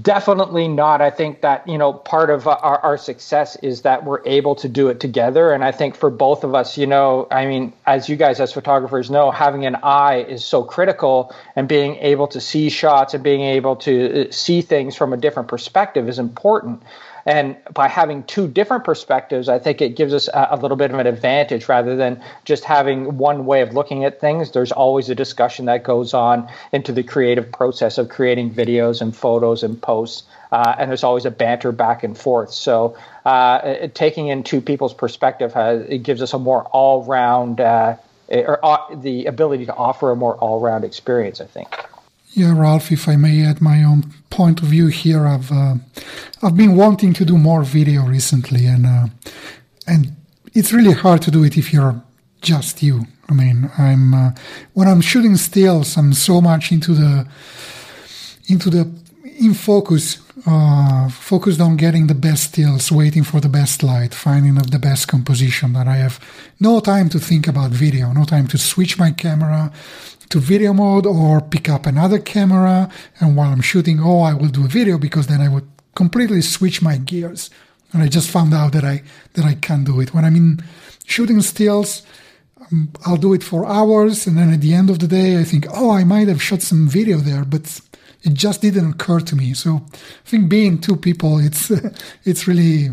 Definitely 0.01 0.67
not. 0.67 1.01
I 1.01 1.09
think 1.09 1.39
that, 1.39 1.65
you 1.67 1.77
know, 1.77 1.93
part 1.93 2.29
of 2.29 2.47
our, 2.47 2.79
our 2.79 2.97
success 2.97 3.55
is 3.63 3.83
that 3.83 4.03
we're 4.03 4.21
able 4.25 4.55
to 4.55 4.67
do 4.67 4.89
it 4.89 4.99
together. 4.99 5.53
And 5.53 5.63
I 5.63 5.71
think 5.71 5.95
for 5.95 6.09
both 6.09 6.43
of 6.43 6.53
us, 6.53 6.77
you 6.77 6.85
know, 6.85 7.29
I 7.31 7.45
mean, 7.45 7.71
as 7.85 8.09
you 8.09 8.17
guys 8.17 8.41
as 8.41 8.51
photographers 8.51 9.09
know, 9.09 9.31
having 9.31 9.65
an 9.65 9.75
eye 9.83 10.25
is 10.27 10.43
so 10.43 10.63
critical 10.63 11.33
and 11.55 11.67
being 11.67 11.95
able 11.97 12.27
to 12.27 12.41
see 12.41 12.69
shots 12.69 13.13
and 13.13 13.23
being 13.23 13.41
able 13.41 13.77
to 13.77 14.27
uh, 14.27 14.31
see 14.31 14.61
things 14.61 14.97
from 14.97 15.13
a 15.13 15.17
different 15.17 15.47
perspective 15.47 16.09
is 16.09 16.19
important. 16.19 16.83
And 17.27 17.57
by 17.73 17.89
having 17.89 18.23
two 18.23 18.47
different 18.47 18.85
perspectives, 18.85 19.49
I 19.49 19.59
think 19.59 19.81
it 19.81 19.97
gives 19.97 20.13
us 20.13 20.29
a, 20.29 20.47
a, 20.51 20.55
little 20.55 20.77
bit 20.77 20.91
of 20.91 20.97
an 20.97 21.07
advantage 21.07 21.67
rather 21.67 21.97
than 21.97 22.23
just 22.45 22.63
having 22.63 23.17
one 23.17 23.45
way 23.45 23.61
of 23.61 23.73
looking 23.73 24.05
at 24.05 24.21
things. 24.21 24.53
There's 24.53 24.71
always 24.71 25.09
a 25.09 25.15
discussion 25.15 25.65
that 25.65 25.83
goes 25.83 26.13
on 26.13 26.49
into 26.71 26.93
the 26.93 27.03
creative 27.03 27.51
process 27.51 27.97
of 27.97 28.07
creating 28.07 28.53
videos 28.53 29.01
and 29.01 29.13
photos 29.13 29.61
and 29.61 29.79
posts. 29.81 30.23
Uh, 30.53 30.75
and 30.79 30.89
there's 30.89 31.03
always 31.03 31.25
a 31.25 31.31
banter 31.31 31.73
back 31.73 32.01
and 32.05 32.17
forth. 32.17 32.53
So, 32.53 32.95
uh, 33.25 33.87
taking 33.93 34.29
in 34.29 34.43
two 34.43 34.61
people's 34.61 34.93
perspective 34.93 35.53
has, 35.53 35.81
it 35.89 36.03
gives 36.03 36.21
us 36.21 36.33
a 36.33 36.39
more 36.39 36.63
all-round, 36.63 37.59
uh, 37.59 37.97
or 38.29 38.65
uh, 38.65 38.95
the 38.95 39.25
ability 39.25 39.65
to 39.65 39.75
offer 39.75 40.11
a 40.11 40.15
more 40.15 40.35
all-round 40.37 40.85
experience. 40.85 41.41
I 41.41 41.45
think. 41.45 41.67
Yeah, 42.33 42.53
Ralph, 42.57 42.91
if 42.91 43.07
I 43.07 43.15
may 43.15 43.43
add 43.45 43.61
my 43.61 43.83
own 43.83 44.13
point 44.29 44.61
of 44.61 44.67
view 44.67 44.87
here, 44.87 45.25
I've 45.25 45.51
uh, 45.51 45.75
I've 46.43 46.57
been 46.57 46.75
wanting 46.75 47.13
to 47.13 47.25
do 47.25 47.37
more 47.37 47.63
video 47.63 48.03
recently, 48.03 48.67
and 48.67 48.85
uh, 48.85 49.07
and 49.87 50.15
it's 50.53 50.73
really 50.73 50.93
hard 50.93 51.21
to 51.23 51.31
do 51.31 51.43
it 51.43 51.57
if 51.57 51.73
you're 51.73 52.01
just 52.41 52.83
you. 52.83 53.07
I 53.29 53.33
mean, 53.33 53.71
I'm 53.77 54.13
uh, 54.13 54.31
when 54.73 54.87
I'm 54.87 55.01
shooting 55.01 55.35
stills, 55.37 55.97
I'm 55.97 56.13
so 56.13 56.41
much 56.41 56.71
into 56.71 56.93
the 56.93 57.27
into 58.47 58.69
the 58.69 58.91
in 59.39 59.53
focus, 59.53 60.17
uh, 60.45 61.09
focused 61.09 61.61
on 61.61 61.77
getting 61.77 62.07
the 62.07 62.15
best 62.15 62.43
stills, 62.43 62.91
waiting 62.91 63.23
for 63.23 63.39
the 63.39 63.49
best 63.49 63.83
light, 63.83 64.13
finding 64.13 64.55
the 64.55 64.79
best 64.79 65.07
composition 65.07 65.73
that 65.73 65.87
I 65.87 65.97
have 65.97 66.19
no 66.59 66.79
time 66.79 67.09
to 67.09 67.19
think 67.19 67.47
about 67.47 67.71
video, 67.71 68.11
no 68.11 68.25
time 68.25 68.47
to 68.47 68.57
switch 68.57 68.97
my 68.97 69.11
camera 69.11 69.71
to 70.29 70.39
video 70.39 70.73
mode 70.73 71.05
or 71.05 71.41
pick 71.41 71.69
up 71.69 71.85
another 71.85 72.19
camera. 72.19 72.89
And 73.19 73.35
while 73.35 73.51
I'm 73.51 73.61
shooting, 73.61 73.99
oh, 74.01 74.21
I 74.21 74.33
will 74.33 74.49
do 74.49 74.65
a 74.65 74.69
video 74.69 74.97
because 74.97 75.27
then 75.27 75.41
I 75.41 75.49
would 75.49 75.67
completely 75.95 76.41
switch 76.41 76.81
my 76.81 76.97
gears. 76.97 77.49
And 77.93 78.03
I 78.03 78.07
just 78.07 78.29
found 78.29 78.53
out 78.53 78.73
that 78.73 78.83
I 78.83 79.03
that 79.33 79.45
I 79.45 79.55
can't 79.55 79.85
do 79.85 80.01
it 80.01 80.13
when 80.13 80.25
I'm 80.25 80.35
in 80.35 80.59
shooting 81.05 81.41
stills. 81.41 82.03
Um, 82.59 82.91
I'll 83.05 83.17
do 83.17 83.33
it 83.33 83.43
for 83.43 83.65
hours, 83.65 84.27
and 84.27 84.37
then 84.37 84.51
at 84.53 84.61
the 84.61 84.73
end 84.73 84.89
of 84.89 84.99
the 84.99 85.07
day, 85.07 85.39
I 85.39 85.45
think, 85.45 85.65
oh, 85.73 85.91
I 85.91 86.03
might 86.03 86.27
have 86.27 86.41
shot 86.41 86.61
some 86.61 86.87
video 86.87 87.17
there, 87.17 87.45
but 87.45 87.79
it 88.23 88.33
just 88.33 88.61
didn't 88.61 88.91
occur 88.91 89.21
to 89.21 89.35
me. 89.35 89.53
So 89.53 89.85
I 89.93 90.29
think 90.29 90.49
being 90.49 90.79
two 90.79 90.97
people, 90.97 91.39
it's 91.39 91.71
it's 92.25 92.45
really 92.45 92.89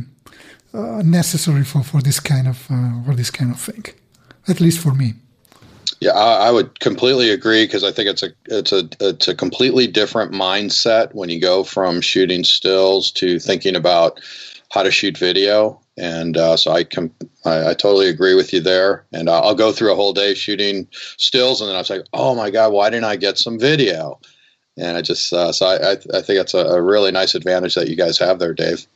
uh, 0.73 1.03
necessary 1.03 1.65
for, 1.65 1.83
for 1.83 2.01
this 2.01 2.21
kind 2.21 2.47
of 2.47 2.67
uh, 2.71 3.03
for 3.05 3.15
this 3.15 3.31
kind 3.31 3.51
of 3.51 3.61
thing, 3.61 3.85
at 4.47 4.61
least 4.61 4.79
for 4.81 4.95
me. 4.95 5.15
Yeah, 6.05 6.13
I, 6.13 6.49
I 6.49 6.51
would 6.51 6.81
completely 6.81 7.31
agree 7.31 7.65
because 7.65 7.83
I 7.83 7.91
think 7.91 8.11
it's 8.11 8.23
a 8.23 8.29
it's 8.45 8.73
a 8.73 8.87
it's 9.01 9.27
a 9.27 9.35
completely 9.35 9.87
different 9.87 10.33
mindset 10.33 11.15
when 11.15 11.31
you 11.31 11.41
go 11.41 11.65
from 11.65 12.03
shooting 12.03 12.45
stills 12.45 13.11
to 13.13 13.39
thinking 13.39 13.75
about 13.75 14.21
how 14.71 14.83
to 14.83 14.91
shoot 14.91 15.17
video. 15.17 15.81
And 15.97 16.37
uh, 16.37 16.59
so 16.59 16.73
I, 16.73 16.85
com- 16.85 17.15
I, 17.47 17.71
I 17.71 17.75
totally 17.75 18.11
agree 18.11 18.35
with 18.35 18.53
you 18.53 18.61
there. 18.61 19.07
And 19.15 19.31
I'll, 19.31 19.45
I'll 19.45 19.55
go 19.55 19.73
through 19.73 19.93
a 19.93 19.97
whole 19.97 20.13
day 20.13 20.35
shooting 20.35 20.87
stills, 20.93 21.63
and 21.63 21.71
then 21.71 21.75
I 21.75 21.79
was 21.79 21.89
like, 21.89 22.05
oh 22.13 22.35
my 22.35 22.51
god, 22.51 22.75
why 22.75 22.91
didn't 22.91 23.05
I 23.05 23.17
get 23.17 23.39
some 23.39 23.59
video? 23.59 24.21
And 24.77 24.99
I 24.99 25.01
just 25.01 25.33
uh, 25.33 25.53
so 25.53 25.65
I, 25.65 25.93
I, 25.93 25.93
I 25.93 26.21
think 26.21 26.39
that's 26.39 26.53
a, 26.53 26.67
a 26.67 26.83
really 26.83 27.13
nice 27.13 27.35
advantage 27.35 27.77
that 27.77 27.89
you 27.89 27.97
guys 27.97 28.19
have 28.19 28.39
there, 28.39 28.53
Dave. 28.53 28.87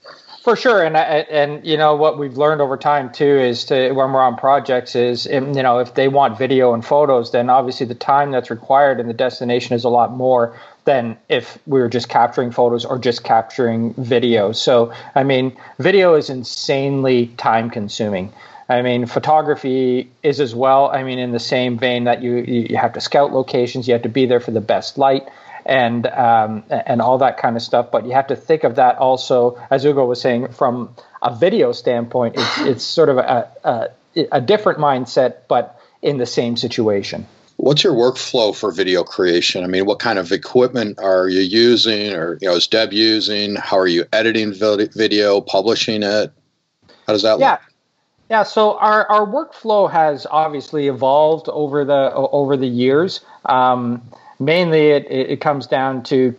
For 0.43 0.55
sure, 0.55 0.85
and 0.85 0.97
uh, 0.97 1.01
and 1.31 1.67
you 1.67 1.77
know 1.77 1.97
what 1.97 2.17
we've 2.17 2.37
learned 2.37 2.61
over 2.61 2.77
time 2.77 3.13
too 3.13 3.25
is 3.25 3.65
to 3.67 3.91
when 3.93 4.13
we're 4.13 4.23
on 4.23 4.37
projects 4.37 4.95
is 4.95 5.27
you 5.27 5.41
know 5.41 5.81
if 5.81 5.95
they 5.95 6.09
want 6.09 6.39
video 6.39 6.73
and 6.75 6.85
photos, 6.85 7.33
then 7.33 7.51
obviously 7.51 7.87
the 7.87 7.95
time 7.95 8.31
that's 8.31 8.49
required 8.49 9.01
in 9.01 9.09
the 9.09 9.15
destination 9.15 9.75
is 9.75 9.83
a 9.85 9.89
lot 9.89 10.13
more 10.13 10.57
than 10.85 11.19
if 11.29 11.59
we 11.67 11.81
were 11.81 11.89
just 11.89 12.09
capturing 12.09 12.53
photos 12.53 12.85
or 12.85 12.99
just 12.99 13.25
capturing 13.25 13.95
video. 13.95 14.53
So 14.53 14.93
I 15.17 15.25
mean, 15.25 15.57
video 15.81 16.15
is 16.15 16.31
insanely 16.31 17.27
time 17.37 17.69
consuming. 17.69 18.33
I 18.69 18.81
mean, 18.83 19.07
photography 19.07 20.09
is 20.23 20.41
as 20.41 20.55
well. 20.55 20.91
I 20.91 21.03
mean, 21.03 21.19
in 21.19 21.33
the 21.33 21.41
same 21.41 21.77
vein 21.79 22.05
that 22.05 22.23
you 22.23 22.37
you 22.37 22.77
have 22.77 22.93
to 22.93 23.01
scout 23.01 23.33
locations, 23.33 23.89
you 23.89 23.93
have 23.93 24.03
to 24.03 24.09
be 24.09 24.25
there 24.25 24.41
for 24.41 24.53
the 24.53 24.61
best 24.61 24.99
light 24.99 25.29
and 25.69 26.07
um, 26.07 26.65
and 26.71 27.01
all 27.01 27.19
that 27.19 27.37
kind 27.37 27.55
of 27.55 27.63
stuff. 27.63 27.91
But 27.93 28.07
you 28.07 28.13
have 28.13 28.27
to 28.29 28.37
think 28.37 28.65
of 28.65 28.77
that 28.77 28.97
also, 28.97 29.61
as 29.71 29.85
Ugo 29.85 30.07
was 30.07 30.21
saying, 30.21 30.49
from 30.49 30.97
a 31.23 31.35
video 31.35 31.73
standpoint. 31.73 32.35
It's 32.37 32.59
it's 32.61 32.85
sort 32.85 33.11
of 33.11 33.19
a, 33.19 33.49
a, 33.65 33.89
a 34.33 34.41
different 34.41 34.79
mindset, 34.79 35.43
but 35.47 35.79
in 36.03 36.17
the 36.17 36.27
same 36.27 36.57
situation. 36.57 37.27
What's 37.57 37.83
your 37.83 37.93
workflow 37.93 38.55
for 38.55 38.71
video 38.71 39.03
creation? 39.03 39.65
I 39.65 39.67
mean, 39.67 39.85
what 39.85 39.99
kind 39.99 40.19
of 40.19 40.31
equipment 40.31 40.99
are 41.01 41.29
you 41.29 41.41
using, 41.41 42.15
or 42.15 42.39
you 42.41 42.49
know, 42.49 42.55
is 42.55 42.67
Deb 42.69 42.93
using? 42.93 43.57
How 43.57 43.79
are 43.79 43.89
you 43.89 44.05
editing 44.13 44.55
video, 44.55 45.41
publishing 45.41 46.03
it? 46.03 46.33
How 47.07 47.13
does 47.13 47.23
that 47.23 47.41
yeah. 47.41 47.53
look? 47.53 47.61
Yeah, 48.31 48.39
Yeah. 48.39 48.43
so 48.45 48.79
our, 48.79 49.07
our 49.11 49.27
workflow 49.27 49.91
has 49.91 50.25
obviously 50.31 50.87
evolved 50.87 51.49
over 51.49 51.85
the 51.85 52.13
over 52.15 52.57
the 52.57 52.69
years. 52.69 53.21
Um, 53.45 54.03
mainly 54.39 54.89
it, 54.89 55.07
it 55.11 55.41
comes 55.41 55.67
down 55.67 56.03
to 56.05 56.35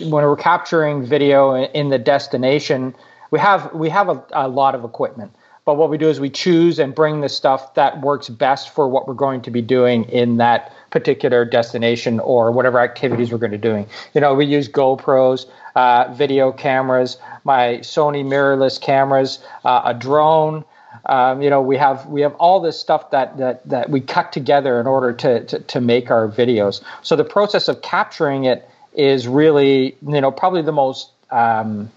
when 0.00 0.24
we're 0.24 0.36
capturing 0.36 1.04
video 1.04 1.54
in 1.54 1.90
the 1.90 1.98
destination, 1.98 2.94
we 3.30 3.38
have 3.38 3.72
we 3.74 3.88
have 3.88 4.08
a, 4.08 4.24
a, 4.32 4.48
lot 4.48 4.74
of 4.74 4.84
equipment. 4.84 5.32
But 5.64 5.76
what 5.76 5.88
we 5.88 5.96
do 5.96 6.08
is 6.10 6.20
we 6.20 6.30
choose 6.30 6.78
and 6.78 6.94
bring 6.94 7.22
the 7.22 7.28
stuff 7.28 7.74
that 7.74 8.02
works 8.02 8.28
best 8.28 8.74
for 8.74 8.86
what 8.86 9.08
we're 9.08 9.14
going 9.14 9.40
to 9.42 9.50
be 9.50 9.62
doing 9.62 10.04
in 10.04 10.36
that 10.36 10.72
particular 10.90 11.44
destination 11.46 12.20
or 12.20 12.52
whatever 12.52 12.80
activities 12.80 13.32
we're 13.32 13.38
going 13.38 13.52
to 13.52 13.58
be 13.58 13.62
doing. 13.62 13.86
You 14.12 14.20
know, 14.20 14.34
we 14.34 14.44
use 14.44 14.68
GoPros, 14.68 15.46
uh, 15.74 16.12
video 16.12 16.52
cameras, 16.52 17.16
my 17.44 17.78
Sony 17.80 18.24
mirrorless 18.24 18.78
cameras, 18.80 19.38
uh, 19.64 19.82
a 19.86 19.94
drone. 19.94 20.64
Um, 21.06 21.42
you 21.42 21.50
know, 21.50 21.60
we 21.60 21.76
have 21.76 22.06
we 22.06 22.22
have 22.22 22.34
all 22.34 22.60
this 22.60 22.78
stuff 22.78 23.10
that 23.10 23.36
that 23.38 23.68
that 23.68 23.90
we 23.90 24.00
cut 24.00 24.32
together 24.32 24.80
in 24.80 24.86
order 24.86 25.12
to, 25.12 25.44
to 25.44 25.58
to 25.60 25.80
make 25.80 26.10
our 26.10 26.28
videos. 26.28 26.82
So 27.02 27.16
the 27.16 27.24
process 27.24 27.68
of 27.68 27.82
capturing 27.82 28.44
it 28.44 28.68
is 28.94 29.26
really, 29.26 29.96
you 30.06 30.20
know, 30.20 30.30
probably 30.30 30.62
the 30.62 30.72
most 30.72 31.10
um, 31.30 31.90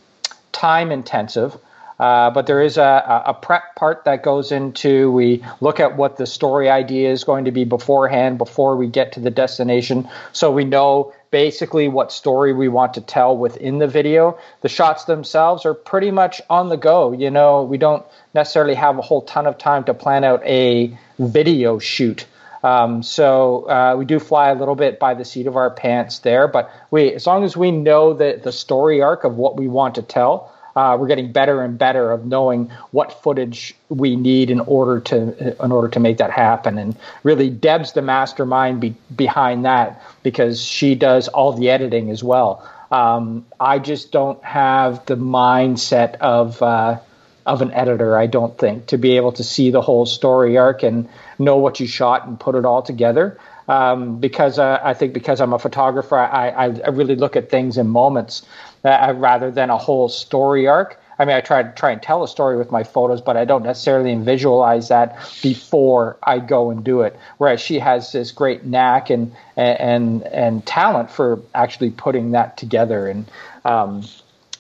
time 0.52 0.92
intensive. 0.92 1.58
Uh, 2.00 2.30
but 2.30 2.46
there 2.46 2.62
is 2.62 2.78
a, 2.78 3.24
a 3.26 3.34
prep 3.34 3.76
part 3.76 4.06
that 4.06 4.22
goes 4.22 4.52
into 4.52 5.12
we 5.12 5.44
look 5.62 5.80
at 5.80 5.98
what 5.98 6.18
the 6.18 6.28
story 6.28 6.70
idea 6.70 7.12
is 7.12 7.24
going 7.24 7.46
to 7.46 7.52
be 7.52 7.64
beforehand 7.64 8.38
before 8.38 8.76
we 8.76 8.88
get 8.88 9.14
to 9.14 9.20
the 9.20 9.32
destination 9.32 10.08
so 10.32 10.52
we 10.52 10.64
know 10.64 11.12
basically 11.32 11.88
what 11.88 12.12
story 12.12 12.54
we 12.54 12.68
want 12.68 12.94
to 12.94 13.02
tell 13.02 13.38
within 13.38 13.80
the 13.80 13.88
video 13.88 14.38
the 14.62 14.70
shots 14.70 15.06
themselves 15.06 15.66
are 15.66 15.74
pretty 15.74 16.12
much 16.12 16.42
on 16.50 16.70
the 16.70 16.78
go 16.78 17.12
you 17.12 17.30
know 17.30 17.64
we 17.64 17.78
don't 17.78 18.06
necessarily 18.34 18.76
have 18.76 18.98
a 18.98 19.02
whole 19.02 19.22
ton 19.24 19.48
of 19.48 19.58
time 19.58 19.84
to 19.84 19.94
plan 19.94 20.24
out 20.24 20.46
a 20.46 20.98
video 21.20 21.80
shoot. 21.80 22.26
Um, 22.64 23.04
so 23.04 23.70
uh, 23.70 23.96
we 23.98 24.06
do 24.06 24.20
fly 24.20 24.50
a 24.50 24.56
little 24.56 24.76
bit 24.76 25.00
by 25.00 25.14
the 25.14 25.24
seat 25.24 25.48
of 25.48 25.56
our 25.56 25.70
pants 25.70 26.20
there, 26.20 26.48
but 26.48 26.72
we, 26.92 27.14
as 27.14 27.28
long 27.28 27.44
as 27.44 27.56
we 27.56 27.72
know 27.72 28.14
the 28.14 28.40
the 28.44 28.52
story 28.52 29.02
arc 29.02 29.24
of 29.24 29.38
what 29.38 29.58
we 29.58 29.68
want 29.68 29.96
to 29.96 30.02
tell, 30.02 30.52
uh, 30.78 30.96
we're 30.96 31.08
getting 31.08 31.32
better 31.32 31.64
and 31.64 31.76
better 31.80 32.12
of 32.12 32.24
knowing 32.28 32.70
what 32.92 33.24
footage 33.24 33.76
we 33.90 34.16
need 34.16 34.52
in 34.52 34.60
order 34.60 35.00
to 35.00 35.56
in 35.64 35.72
order 35.72 35.88
to 35.88 36.00
make 36.00 36.18
that 36.18 36.30
happen. 36.30 36.78
And 36.78 36.96
really, 37.24 37.50
Deb's 37.50 37.94
the 37.94 38.04
mastermind 38.04 38.80
be, 38.80 38.94
behind 39.16 39.66
that 39.66 40.00
because 40.22 40.62
she 40.62 40.94
does 40.94 41.30
all 41.30 41.52
the 41.52 41.72
editing 41.72 42.12
as 42.12 42.24
well. 42.24 42.70
Um, 42.92 43.48
I 43.60 43.80
just 43.80 44.12
don't 44.12 44.42
have 44.44 45.04
the 45.08 45.18
mindset 45.18 46.14
of 46.18 46.62
uh, 46.62 47.00
of 47.48 47.64
an 47.64 47.72
editor, 47.72 48.16
I 48.16 48.28
don't 48.28 48.56
think, 48.56 48.86
to 48.88 49.00
be 49.00 49.18
able 49.18 49.32
to 49.32 49.44
see 49.44 49.72
the 49.72 49.82
whole 49.82 50.06
story 50.06 50.58
arc 50.60 50.84
and 50.84 51.10
know 51.40 51.58
what 51.58 51.80
you 51.80 51.88
shot 51.88 52.28
and 52.28 52.40
put 52.40 52.54
it 52.54 52.66
all 52.66 52.84
together. 52.84 53.40
Um, 53.68 54.20
because 54.20 54.60
uh, 54.60 54.80
I 54.82 54.94
think 54.94 55.14
because 55.14 55.42
I'm 55.42 55.52
a 55.52 55.60
photographer, 55.60 56.18
I, 56.18 56.50
I, 56.50 56.66
I 56.66 56.90
really 56.90 57.16
look 57.16 57.36
at 57.36 57.50
things 57.50 57.78
in 57.78 57.88
moments 57.88 58.46
uh, 58.84 59.14
rather 59.16 59.52
than 59.52 59.70
a 59.70 59.78
whole 59.78 60.10
story 60.10 60.68
arc. 60.68 61.00
I 61.20 61.26
mean, 61.26 61.36
I 61.36 61.42
try 61.42 61.64
to 61.64 61.72
try 61.72 61.92
and 61.92 62.02
tell 62.02 62.24
a 62.24 62.28
story 62.28 62.58
with 62.58 62.72
my 62.72 62.84
photos, 62.84 63.22
but 63.22 63.38
I 63.38 63.46
don't 63.46 63.64
necessarily 63.64 64.14
visualize 64.16 64.90
that 64.90 65.18
before 65.42 66.18
I 66.22 66.40
go 66.40 66.70
and 66.70 66.84
do 66.84 67.02
it. 67.02 67.18
Whereas 67.38 67.60
she 67.60 67.80
has 67.80 68.12
this 68.12 68.32
great 68.32 68.66
knack 68.66 69.10
and 69.10 69.36
and 69.56 70.24
and 70.24 70.66
talent 70.66 71.10
for 71.10 71.42
actually 71.56 71.90
putting 71.90 72.32
that 72.32 72.58
together. 72.58 73.08
And 73.08 73.26
um, 73.66 74.04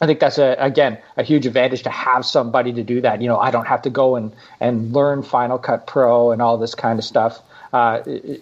I 0.01 0.07
think 0.07 0.19
that's 0.19 0.39
a 0.39 0.55
again 0.57 0.97
a 1.15 1.23
huge 1.23 1.45
advantage 1.45 1.83
to 1.83 1.91
have 1.91 2.25
somebody 2.25 2.73
to 2.73 2.83
do 2.83 3.01
that. 3.01 3.21
You 3.21 3.27
know, 3.27 3.37
I 3.37 3.51
don't 3.51 3.67
have 3.67 3.83
to 3.83 3.91
go 3.91 4.15
and 4.15 4.33
and 4.59 4.93
learn 4.93 5.21
Final 5.21 5.59
Cut 5.59 5.85
Pro 5.85 6.31
and 6.31 6.41
all 6.41 6.57
this 6.57 6.73
kind 6.73 6.97
of 6.97 7.05
stuff. 7.05 7.39
Uh, 7.73 8.01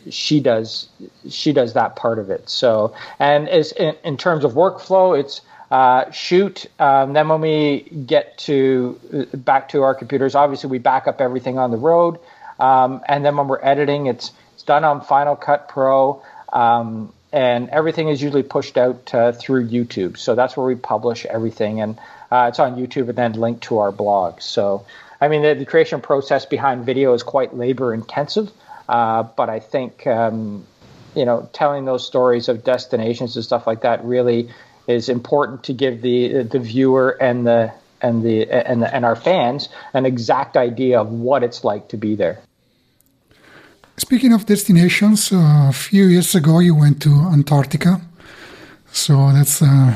she 0.10 0.39
does 0.39 0.88
she 1.29 1.51
does 1.51 1.74
that 1.74 1.98
part 1.98 2.20
of 2.20 2.29
it. 2.29 2.50
So, 2.50 2.94
and 3.20 3.50
as 3.50 3.74
in, 3.74 3.96
in 4.05 4.15
terms 4.15 4.46
of 4.46 4.53
workflow, 4.53 5.20
it's 5.20 5.41
uh, 5.72 6.12
shoot. 6.12 6.65
Um, 6.79 7.13
then 7.13 7.27
when 7.27 7.41
we 7.41 7.81
get 7.81 8.38
to 8.39 9.00
uh, 9.13 9.38
back 9.38 9.69
to 9.69 9.84
our 9.84 9.95
computers, 9.95 10.36
obviously 10.36 10.69
we 10.69 10.79
back 10.79 11.07
up 11.07 11.22
everything 11.22 11.57
on 11.57 11.72
the 11.72 11.77
road. 11.77 12.19
Um, 12.60 13.01
and 13.07 13.25
then 13.25 13.36
when 13.36 13.48
we're 13.48 13.63
editing, 13.63 14.05
it's 14.05 14.31
it's 14.53 14.63
done 14.63 14.84
on 14.84 15.01
Final 15.01 15.36
Cut 15.36 15.67
Pro. 15.67 16.22
Um, 16.53 17.12
and 17.36 17.69
everything 17.69 18.07
is 18.07 18.22
usually 18.22 18.43
pushed 18.43 18.77
out 18.77 19.13
uh, 19.13 19.34
through 19.34 19.67
YouTube. 19.67 20.17
So 20.17 20.36
that's 20.36 20.55
where 20.55 20.65
we 20.65 20.75
publish 20.75 21.25
everything, 21.25 21.81
and 21.81 22.00
uh, 22.31 22.45
it's 22.48 22.60
on 22.60 22.77
YouTube 22.77 23.10
and 23.10 23.17
then 23.17 23.34
linked 23.34 23.63
to 23.63 23.79
our 23.79 23.91
blog. 23.91 24.39
So, 24.41 24.86
I 25.19 25.27
mean, 25.27 25.41
the, 25.41 25.53
the 25.53 25.65
creation 25.65 26.00
process 26.00 26.45
behind 26.45 26.86
video 26.86 27.13
is 27.13 27.24
quite 27.24 27.53
labor 27.53 27.93
intensive, 27.93 28.51
uh, 28.88 29.24
but 29.24 29.50
I 29.50 29.60
think 29.60 30.07
um, 30.07 30.65
you 31.13 31.25
know 31.25 31.50
telling 31.51 31.84
those 31.84 32.07
stories 32.07 32.48
of 32.48 32.63
destinations 32.63 33.36
and 33.36 33.43
stuff 33.43 33.67
like 33.67 33.81
that 33.81 34.05
really 34.05 34.50
is 34.88 35.10
important 35.10 35.63
to 35.63 35.74
give 35.74 36.01
the 36.01 36.44
the 36.44 36.60
viewer 36.60 37.18
and 37.22 37.46
the 37.46 37.72
and 38.01 38.24
the 38.24 38.50
and 38.51 38.82
the, 38.82 38.96
and 38.96 39.06
our 39.06 39.15
fans 39.15 39.70
an 39.94 40.06
exact 40.06 40.58
idea 40.58 41.00
of 41.00 41.10
what 41.10 41.44
it's 41.44 41.63
like 41.63 41.88
to 41.89 41.98
be 41.98 42.15
there. 42.15 42.39
Speaking 43.98 44.34
of 44.34 44.46
destinations, 44.46 45.32
uh, 45.32 45.70
a 45.70 45.74
few 45.74 46.06
years 46.06 46.36
ago 46.36 46.60
you 46.60 46.75
went 46.75 47.01
to 47.01 47.10
Antarctica. 47.32 48.01
So 48.92 49.32
that's 49.34 49.62
uh, 49.62 49.96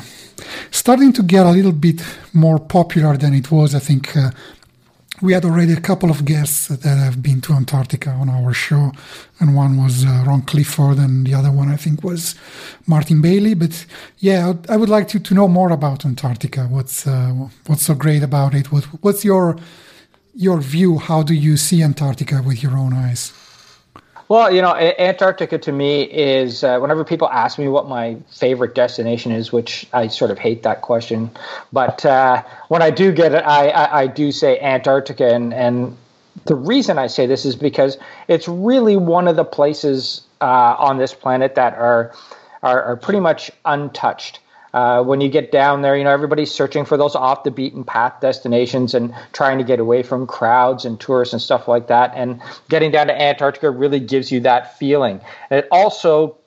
starting 0.72 1.14
to 1.14 1.24
get 1.24 1.46
a 1.46 1.52
little 1.52 1.72
bit 1.72 2.02
more 2.34 2.60
popular 2.60 3.18
than 3.18 3.34
it 3.34 3.52
was. 3.52 3.76
I 3.76 3.80
think 3.80 4.16
uh, 4.16 4.32
we 5.22 5.34
had 5.34 5.46
already 5.46 5.74
a 5.74 5.82
couple 5.82 6.10
of 6.10 6.26
guests 6.26 6.68
that 6.68 6.98
have 6.98 7.22
been 7.22 7.42
to 7.42 7.54
Antarctica 7.54 8.10
on 8.10 8.30
our 8.30 8.54
show, 8.54 8.92
and 9.40 9.56
one 9.56 9.78
was 9.78 10.06
uh, 10.06 10.24
Ron 10.26 10.44
Clifford, 10.44 10.98
and 10.98 11.26
the 11.26 11.34
other 11.34 11.52
one 11.52 11.70
I 11.70 11.76
think 11.76 12.04
was 12.04 12.36
Martin 12.88 13.22
Bailey. 13.22 13.54
But 13.54 13.86
yeah, 14.20 14.54
I 14.70 14.78
would 14.78 14.90
like 14.90 15.08
to, 15.10 15.20
to 15.20 15.34
know 15.34 15.48
more 15.48 15.72
about 15.72 16.06
Antarctica. 16.06 16.64
What's 16.64 17.06
uh, 17.06 17.50
what's 17.68 17.84
so 17.84 17.96
great 17.96 18.24
about 18.24 18.54
it? 18.54 18.72
What, 18.72 18.86
what's 19.04 19.26
your 19.26 19.58
your 20.34 20.62
view? 20.62 20.98
How 21.00 21.24
do 21.24 21.34
you 21.34 21.58
see 21.58 21.84
Antarctica 21.84 22.42
with 22.42 22.64
your 22.64 22.78
own 22.78 22.94
eyes? 22.94 23.34
Well, 24.30 24.54
you 24.54 24.62
know, 24.62 24.76
Antarctica 24.76 25.58
to 25.58 25.72
me 25.72 26.04
is 26.04 26.64
uh, 26.64 26.78
whenever 26.78 27.04
people 27.04 27.28
ask 27.30 27.58
me 27.58 27.68
what 27.68 27.90
my 27.90 28.16
favorite 28.30 28.76
destination 28.76 29.32
is, 29.32 29.52
which 29.52 29.88
I 29.92 30.08
sort 30.08 30.30
of 30.30 30.38
hate 30.38 30.62
that 30.64 30.82
question, 30.82 31.32
but 31.74 32.06
uh, 32.06 32.44
when 32.68 32.84
I 32.84 32.92
do 32.92 33.12
get 33.12 33.34
it, 33.34 33.44
I, 33.44 33.70
I, 33.70 34.02
I 34.02 34.08
do 34.08 34.32
say 34.32 34.60
Antarctica, 34.60 35.34
and 35.34 35.52
and 35.52 35.98
the 36.46 36.54
reason 36.54 37.00
I 37.00 37.08
say 37.08 37.26
this 37.26 37.44
is 37.44 37.56
because 37.56 37.98
it's 38.28 38.48
really 38.48 38.98
one 38.98 39.28
of 39.28 39.36
the 39.36 39.44
places 39.44 40.22
uh, 40.42 40.76
on 40.78 41.00
this 41.00 41.14
planet 41.14 41.56
that 41.56 41.74
are, 41.74 42.14
are, 42.62 42.84
are 42.84 42.98
pretty 42.98 43.20
much 43.20 43.50
untouched. 43.66 44.42
Uh, 44.74 45.04
when 45.04 45.22
you 45.22 45.30
get 45.30 45.52
down 45.52 45.82
there, 45.82 45.98
you 45.98 46.04
know, 46.04 46.12
everybody's 46.12 46.52
searching 46.52 46.86
for 46.86 46.98
those 46.98 47.16
off 47.16 47.44
the 47.44 47.52
beaten 47.52 47.84
path 47.84 48.22
destinations 48.22 48.94
and 48.94 49.14
trying 49.34 49.58
to 49.58 49.64
get 49.64 49.80
away 49.80 50.04
from 50.04 50.28
crowds 50.28 50.86
and 50.86 51.00
tourists 51.00 51.34
and 51.34 51.42
stuff 51.42 51.68
like 51.68 51.88
that. 51.88 52.12
And 52.16 52.42
getting 52.70 52.92
down 52.92 53.08
to 53.08 53.22
Antarctica 53.22 53.70
really 53.70 54.00
gives 54.00 54.32
you 54.32 54.42
that 54.42 54.78
feeling. 54.78 55.22
And 55.50 55.60
it 55.60 55.68
also, 55.72 56.38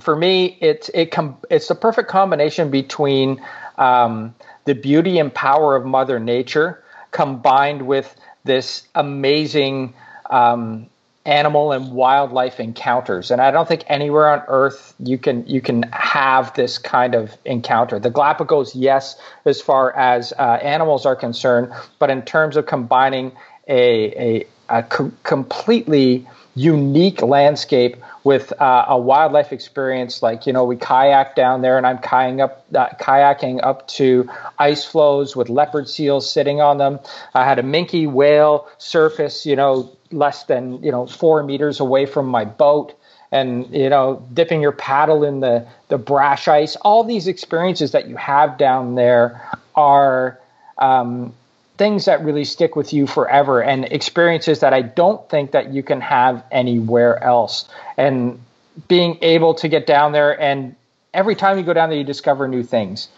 for 0.00 0.16
me, 0.16 0.56
it's 0.60 0.88
it 0.94 1.10
com- 1.10 1.36
it's 1.50 1.68
the 1.68 1.74
perfect 1.74 2.08
combination 2.08 2.70
between 2.70 3.42
um, 3.76 4.34
the 4.64 4.74
beauty 4.74 5.18
and 5.18 5.32
power 5.32 5.76
of 5.76 5.84
Mother 5.84 6.18
Nature 6.18 6.82
combined 7.10 7.86
with 7.86 8.14
this 8.44 8.86
amazing 8.94 9.94
um, 10.30 10.88
animal 11.26 11.72
and 11.72 11.92
wildlife 11.92 12.58
encounters. 12.58 13.30
And 13.30 13.40
i 13.40 13.50
don't 13.50 13.68
think 13.68 13.84
anywhere 13.88 14.30
on 14.30 14.42
earth 14.48 14.94
you 14.98 15.18
can 15.18 15.46
you 15.46 15.60
can 15.60 15.82
have 15.92 16.54
this 16.54 16.78
kind 16.78 17.14
of 17.14 17.36
encounter. 17.44 17.98
The 17.98 18.10
galapagos 18.10 18.74
yes 18.74 19.20
as 19.44 19.60
far 19.60 19.94
as 19.96 20.32
uh, 20.38 20.58
animals 20.62 21.06
are 21.06 21.16
concerned 21.16 21.72
but 21.98 22.10
in 22.10 22.22
terms 22.22 22.56
of 22.56 22.66
combining 22.66 23.32
a, 23.68 24.40
a, 24.40 24.46
a 24.68 24.82
co- 24.82 25.12
completely 25.22 26.26
unique 26.56 27.22
landscape 27.22 27.96
with 28.24 28.52
uh, 28.60 28.84
a 28.88 28.98
wildlife 28.98 29.52
experience 29.52 30.22
like 30.22 30.46
you 30.46 30.52
know 30.52 30.64
we 30.64 30.76
kayak 30.76 31.36
down 31.36 31.62
there 31.62 31.78
and 31.78 31.86
i'm 31.86 31.98
kayaking 31.98 32.42
up 32.42 32.66
uh, 32.74 32.88
kayaking 33.00 33.60
up 33.62 33.86
to 33.86 34.28
ice 34.58 34.84
floes 34.84 35.36
with 35.36 35.48
leopard 35.48 35.88
seals 35.88 36.30
sitting 36.30 36.60
on 36.60 36.78
them. 36.78 36.98
I 37.34 37.44
had 37.44 37.58
a 37.58 37.62
minke 37.62 38.10
whale 38.10 38.66
surface 38.78 39.46
you 39.46 39.54
know 39.54 39.96
less 40.12 40.44
than 40.44 40.82
you 40.82 40.90
know 40.90 41.06
four 41.06 41.42
meters 41.42 41.80
away 41.80 42.06
from 42.06 42.26
my 42.26 42.44
boat 42.44 42.94
and 43.32 43.68
you 43.74 43.88
know 43.88 44.26
dipping 44.32 44.60
your 44.60 44.72
paddle 44.72 45.24
in 45.24 45.40
the 45.40 45.66
the 45.88 45.98
brash 45.98 46.48
ice. 46.48 46.76
All 46.76 47.04
these 47.04 47.26
experiences 47.26 47.92
that 47.92 48.08
you 48.08 48.16
have 48.16 48.58
down 48.58 48.94
there 48.94 49.40
are 49.74 50.38
um, 50.78 51.32
things 51.78 52.04
that 52.04 52.22
really 52.24 52.44
stick 52.44 52.76
with 52.76 52.92
you 52.92 53.06
forever 53.06 53.62
and 53.62 53.84
experiences 53.86 54.60
that 54.60 54.74
i 54.74 54.82
don't 54.82 55.28
think 55.30 55.52
that 55.52 55.72
you 55.72 55.82
can 55.82 56.00
have 56.00 56.42
anywhere 56.50 57.22
else. 57.22 57.68
And 57.96 58.40
being 58.88 59.18
able 59.22 59.54
to 59.54 59.68
get 59.68 59.86
down 59.86 60.12
there 60.12 60.40
and 60.40 60.74
every 61.14 61.34
time 61.34 61.58
you 61.58 61.64
go 61.64 61.72
down 61.72 61.88
there 61.90 61.98
you 61.98 62.04
discover 62.04 62.48
new 62.48 62.62
things. 62.62 63.08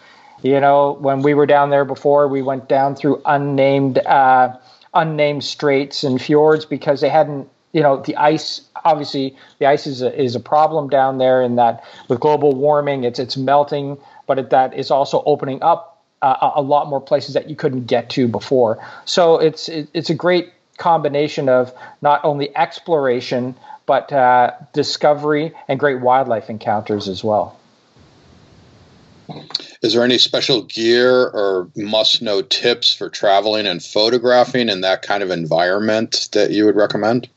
You 0.41 0.59
know 0.59 0.97
when 0.99 1.21
we 1.21 1.33
were 1.33 1.45
down 1.45 1.69
there 1.69 1.85
before 1.85 2.27
we 2.27 2.41
went 2.41 2.67
down 2.67 2.95
through 2.95 3.21
unnamed 3.25 3.97
uh, 3.99 4.57
unnamed 4.93 5.43
straits 5.43 6.03
and 6.03 6.21
fjords 6.21 6.65
because 6.65 7.01
they 7.01 7.09
hadn't 7.09 7.49
you 7.71 7.81
know 7.81 8.01
the 8.01 8.15
ice 8.15 8.61
obviously 8.85 9.35
the 9.59 9.65
ice 9.65 9.87
is 9.87 10.01
a, 10.01 10.21
is 10.21 10.35
a 10.35 10.39
problem 10.39 10.89
down 10.89 11.17
there 11.17 11.41
in 11.41 11.55
that 11.55 11.83
with 12.07 12.19
global 12.19 12.53
warming 12.53 13.03
it's 13.03 13.19
it's 13.19 13.35
melting 13.35 13.97
but 14.27 14.37
it, 14.37 14.49
that 14.51 14.73
is 14.73 14.91
also 14.91 15.23
opening 15.25 15.61
up 15.63 15.93
uh, 16.23 16.51
a 16.55 16.61
lot 16.61 16.87
more 16.87 17.01
places 17.01 17.33
that 17.33 17.49
you 17.49 17.55
couldn't 17.55 17.85
get 17.85 18.09
to 18.11 18.27
before. 18.27 18.83
So 19.05 19.37
it's 19.37 19.67
it, 19.69 19.89
it's 19.93 20.09
a 20.09 20.15
great 20.15 20.53
combination 20.77 21.49
of 21.49 21.73
not 22.01 22.23
only 22.23 22.55
exploration 22.55 23.55
but 23.85 24.11
uh, 24.13 24.51
discovery 24.71 25.51
and 25.67 25.79
great 25.79 25.99
wildlife 25.99 26.49
encounters 26.49 27.09
as 27.09 27.23
well 27.23 27.59
is 29.81 29.93
there 29.93 30.03
any 30.03 30.17
special 30.17 30.63
gear 30.63 31.27
or 31.29 31.69
must 31.75 32.21
know 32.21 32.41
tips 32.41 32.93
for 32.93 33.09
traveling 33.09 33.67
and 33.67 33.83
photographing 33.83 34.69
in 34.69 34.81
that 34.81 35.01
kind 35.01 35.23
of 35.23 35.31
environment 35.31 36.29
that 36.33 36.51
you 36.51 36.65
would 36.65 36.75
recommend? 36.75 37.29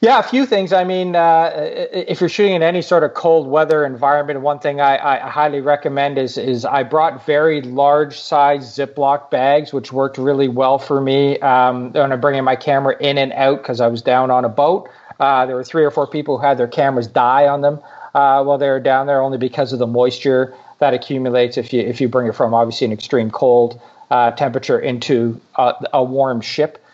Yeah, 0.00 0.18
a 0.18 0.22
few 0.24 0.46
things. 0.46 0.72
I 0.72 0.82
mean, 0.82 1.14
uh, 1.14 1.52
if 1.54 2.20
you're 2.20 2.28
shooting 2.28 2.56
in 2.56 2.62
any 2.64 2.82
sort 2.82 3.04
of 3.04 3.14
cold 3.14 3.46
weather 3.46 3.84
environment, 3.84 4.40
one 4.40 4.58
thing 4.58 4.80
I, 4.80 4.96
I, 4.96 5.30
highly 5.30 5.60
recommend 5.60 6.18
is 6.18 6.36
is 6.36 6.64
I 6.64 6.82
brought 6.82 7.24
very 7.24 7.62
large 7.62 8.18
size 8.18 8.76
Ziploc 8.76 9.30
bags, 9.30 9.72
which 9.72 9.92
worked 9.92 10.18
really 10.18 10.48
well 10.48 10.80
for 10.80 11.00
me 11.00 11.38
um, 11.38 11.92
when 11.92 12.10
I'm 12.10 12.20
bringing 12.20 12.42
my 12.42 12.56
camera 12.56 12.96
in 12.98 13.16
and 13.16 13.32
out 13.34 13.62
because 13.62 13.80
I 13.80 13.86
was 13.86 14.02
down 14.02 14.32
on 14.32 14.44
a 14.44 14.48
boat. 14.48 14.90
Uh, 15.20 15.46
there 15.46 15.54
were 15.54 15.62
three 15.62 15.84
or 15.84 15.92
four 15.92 16.08
people 16.08 16.36
who 16.36 16.44
had 16.44 16.58
their 16.58 16.66
cameras 16.66 17.06
die 17.06 17.46
on 17.46 17.60
them 17.60 17.80
uh, 18.14 18.42
while 18.44 18.58
they're 18.58 18.80
down 18.80 19.06
there, 19.06 19.22
only 19.22 19.38
because 19.38 19.72
of 19.72 19.78
the 19.78 19.86
moisture 19.86 20.54
that 20.78 20.94
accumulates 20.94 21.56
if 21.56 21.72
you 21.72 21.80
if 21.80 22.00
you 22.00 22.08
bring 22.08 22.26
it 22.26 22.34
from 22.34 22.54
obviously 22.54 22.84
an 22.84 22.92
extreme 22.92 23.30
cold 23.30 23.80
uh, 24.10 24.30
temperature 24.32 24.78
into 24.78 25.40
a, 25.56 25.74
a 25.92 26.04
warm 26.04 26.40
ship. 26.40 26.84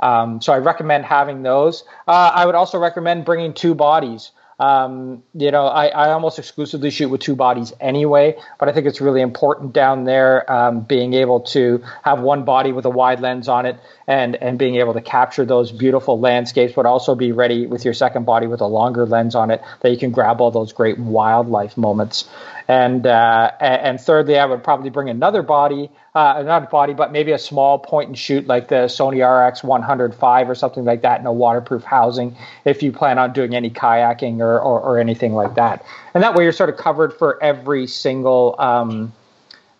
Um, 0.00 0.40
so 0.40 0.52
I 0.52 0.58
recommend 0.58 1.04
having 1.04 1.42
those. 1.42 1.82
Uh, 2.06 2.30
I 2.34 2.46
would 2.46 2.54
also 2.54 2.78
recommend 2.78 3.24
bringing 3.24 3.52
two 3.52 3.74
bodies. 3.74 4.30
Um, 4.58 5.22
you 5.34 5.52
know, 5.52 5.66
I, 5.66 5.86
I, 5.86 6.10
almost 6.10 6.40
exclusively 6.40 6.90
shoot 6.90 7.10
with 7.10 7.20
two 7.20 7.36
bodies 7.36 7.72
anyway, 7.80 8.36
but 8.58 8.68
I 8.68 8.72
think 8.72 8.88
it's 8.88 9.00
really 9.00 9.20
important 9.20 9.72
down 9.72 10.02
there 10.02 10.50
um, 10.50 10.80
being 10.80 11.14
able 11.14 11.40
to 11.52 11.84
have 12.02 12.20
one 12.20 12.44
body 12.44 12.72
with 12.72 12.84
a 12.84 12.90
wide 12.90 13.20
lens 13.20 13.46
on 13.46 13.66
it 13.66 13.78
and 14.08 14.34
and 14.34 14.58
being 14.58 14.74
able 14.76 14.94
to 14.94 15.00
capture 15.00 15.44
those 15.44 15.70
beautiful 15.70 16.18
landscapes, 16.18 16.72
but 16.72 16.86
also 16.86 17.14
be 17.14 17.30
ready 17.30 17.66
with 17.66 17.84
your 17.84 17.94
second 17.94 18.24
body 18.24 18.48
with 18.48 18.60
a 18.60 18.66
longer 18.66 19.06
lens 19.06 19.36
on 19.36 19.52
it 19.52 19.62
that 19.82 19.90
you 19.90 19.96
can 19.96 20.10
grab 20.10 20.40
all 20.40 20.50
those 20.50 20.72
great 20.72 20.98
wildlife 20.98 21.76
moments. 21.76 22.28
And 22.68 23.06
uh, 23.06 23.50
and 23.60 23.98
thirdly, 23.98 24.38
I 24.38 24.44
would 24.44 24.62
probably 24.62 24.90
bring 24.90 25.08
another 25.08 25.40
body, 25.40 25.88
uh, 26.14 26.42
not 26.44 26.70
body, 26.70 26.92
but 26.92 27.12
maybe 27.12 27.32
a 27.32 27.38
small 27.38 27.78
point 27.78 28.08
and 28.08 28.18
shoot 28.18 28.46
like 28.46 28.68
the 28.68 28.86
Sony 28.88 29.24
RX 29.24 29.64
105 29.64 30.50
or 30.50 30.54
something 30.54 30.84
like 30.84 31.00
that 31.00 31.18
in 31.18 31.24
a 31.24 31.32
waterproof 31.32 31.82
housing 31.82 32.36
if 32.66 32.82
you 32.82 32.92
plan 32.92 33.18
on 33.18 33.32
doing 33.32 33.54
any 33.54 33.70
kayaking 33.70 34.40
or, 34.40 34.60
or, 34.60 34.80
or 34.80 34.98
anything 34.98 35.32
like 35.32 35.54
that. 35.54 35.82
And 36.12 36.22
that 36.22 36.34
way 36.34 36.44
you're 36.44 36.52
sort 36.52 36.68
of 36.68 36.76
covered 36.76 37.14
for 37.14 37.42
every 37.42 37.86
single 37.86 38.54
um, 38.58 39.14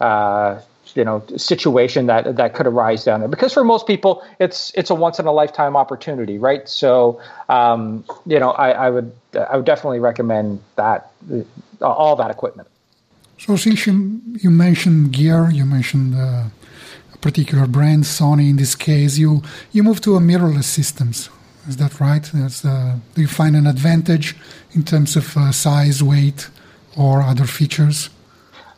uh, 0.01 0.63
you 0.95 1.05
know 1.05 1.23
situation 1.37 2.07
that 2.07 2.37
that 2.37 2.55
could 2.55 2.67
arise 2.67 3.05
down 3.05 3.21
there. 3.21 3.29
Because 3.29 3.53
for 3.53 3.65
most 3.65 3.87
people 3.87 4.25
it's 4.41 4.73
it's 4.75 4.89
a 4.89 4.95
once 4.95 5.19
in 5.19 5.27
a 5.27 5.33
lifetime 5.33 5.77
opportunity 5.77 6.39
right? 6.39 6.67
So 6.67 7.21
um, 7.51 8.07
you 8.25 8.41
know 8.41 8.53
I, 8.53 8.71
I 8.71 8.89
would 8.89 9.13
I 9.35 9.57
would 9.57 9.67
definitely 9.67 10.01
recommend 10.01 10.63
that 10.77 11.13
all 11.83 12.17
that 12.17 12.31
equipment 12.31 12.67
so 13.39 13.57
since 13.57 13.87
you, 13.87 14.21
you 14.35 14.51
mentioned 14.51 15.13
gear, 15.13 15.49
you 15.51 15.65
mentioned 15.65 16.15
uh, 16.15 16.45
a 17.15 17.19
particular 17.21 17.67
brand, 17.67 18.05
Sony 18.05 18.51
in 18.51 18.57
this 18.57 18.75
case, 18.75 19.17
you, 19.17 19.43
you 19.73 19.83
moved 19.83 20.05
to 20.05 20.17
a 20.17 20.21
mirrorless 20.21 20.65
systems. 20.65 21.31
Is 21.69 21.77
that 21.77 22.01
right? 22.01 22.29
Uh, 22.35 22.97
do 23.15 23.21
you 23.21 23.29
find 23.29 23.55
an 23.55 23.67
advantage 23.67 24.37
in 24.73 24.83
terms 24.83 25.17
of 25.17 25.37
uh, 25.37 25.53
size, 25.53 26.03
weight, 26.03 26.49
or 26.97 27.23
other 27.23 27.45
features? 27.45 28.11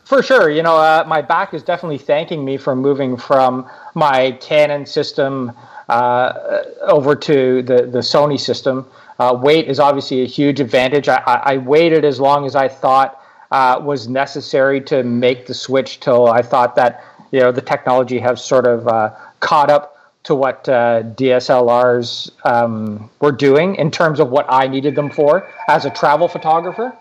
For 0.03 0.21
sure. 0.21 0.49
You 0.49 0.61
know, 0.61 0.75
uh, 0.75 1.05
my 1.07 1.21
back 1.21 1.53
is 1.53 1.63
definitely 1.63 1.97
thanking 1.97 2.43
me 2.43 2.57
for 2.57 2.75
moving 2.75 3.15
from 3.15 3.65
my 3.95 4.31
Canon 4.41 4.85
system 4.85 5.53
uh, 5.87 6.63
over 6.81 7.15
to 7.15 7.61
the, 7.61 7.83
the 7.83 7.99
Sony 7.99 8.37
system. 8.37 8.85
Uh, 9.19 9.33
weight 9.41 9.69
is 9.69 9.79
obviously 9.79 10.21
a 10.21 10.25
huge 10.25 10.59
advantage. 10.59 11.07
I, 11.07 11.21
I, 11.25 11.57
waited 11.57 12.03
as 12.03 12.19
long 12.19 12.45
as 12.45 12.55
I 12.55 12.67
thought 12.67 13.20
uh, 13.51 13.79
was 13.83 14.07
necessary 14.07 14.81
to 14.81 15.03
make 15.03 15.47
the 15.47 15.53
switch 15.53 15.99
till 15.99 16.27
I 16.27 16.41
thought 16.41 16.75
that 16.75 17.03
you 17.31 17.39
know 17.39 17.51
the 17.51 17.61
technology 17.61 18.19
has 18.19 18.43
sort 18.43 18.65
of 18.65 18.87
uh, 18.87 19.13
caught 19.39 19.69
up 19.69 19.97
to 20.23 20.35
what 20.35 20.69
uh, 20.69 21.01
DSLRs 21.03 22.31
um, 22.45 23.09
were 23.19 23.31
doing 23.31 23.75
in 23.75 23.89
terms 23.89 24.19
of 24.19 24.29
what 24.29 24.45
I 24.49 24.67
needed 24.67 24.95
them 24.95 25.09
for 25.09 25.49
as 25.67 25.85
a 25.85 25.89
travel 25.89 26.27
photographer. 26.27 26.95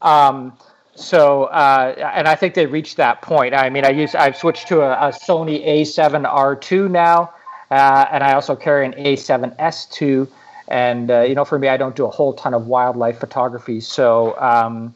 Um, 0.00 0.56
so, 0.94 1.44
uh, 1.44 1.94
and 2.14 2.28
I 2.28 2.34
think 2.34 2.54
they 2.54 2.66
reached 2.66 2.96
that 2.96 3.22
point. 3.22 3.54
I 3.54 3.70
mean, 3.70 3.84
I 3.84 3.90
use 3.90 4.14
I've 4.14 4.36
switched 4.36 4.68
to 4.68 4.82
a, 4.82 5.08
a 5.08 5.10
Sony 5.10 5.66
A7R2 5.66 6.90
now, 6.90 7.32
uh, 7.70 8.06
and 8.10 8.22
I 8.22 8.32
also 8.34 8.56
carry 8.56 8.86
an 8.86 8.92
A7S2. 8.94 10.28
And 10.68 11.10
uh, 11.10 11.20
you 11.22 11.34
know, 11.34 11.44
for 11.44 11.58
me, 11.58 11.68
I 11.68 11.76
don't 11.76 11.96
do 11.96 12.06
a 12.06 12.10
whole 12.10 12.32
ton 12.34 12.54
of 12.54 12.66
wildlife 12.66 13.18
photography, 13.18 13.80
so 13.80 14.38
um, 14.40 14.94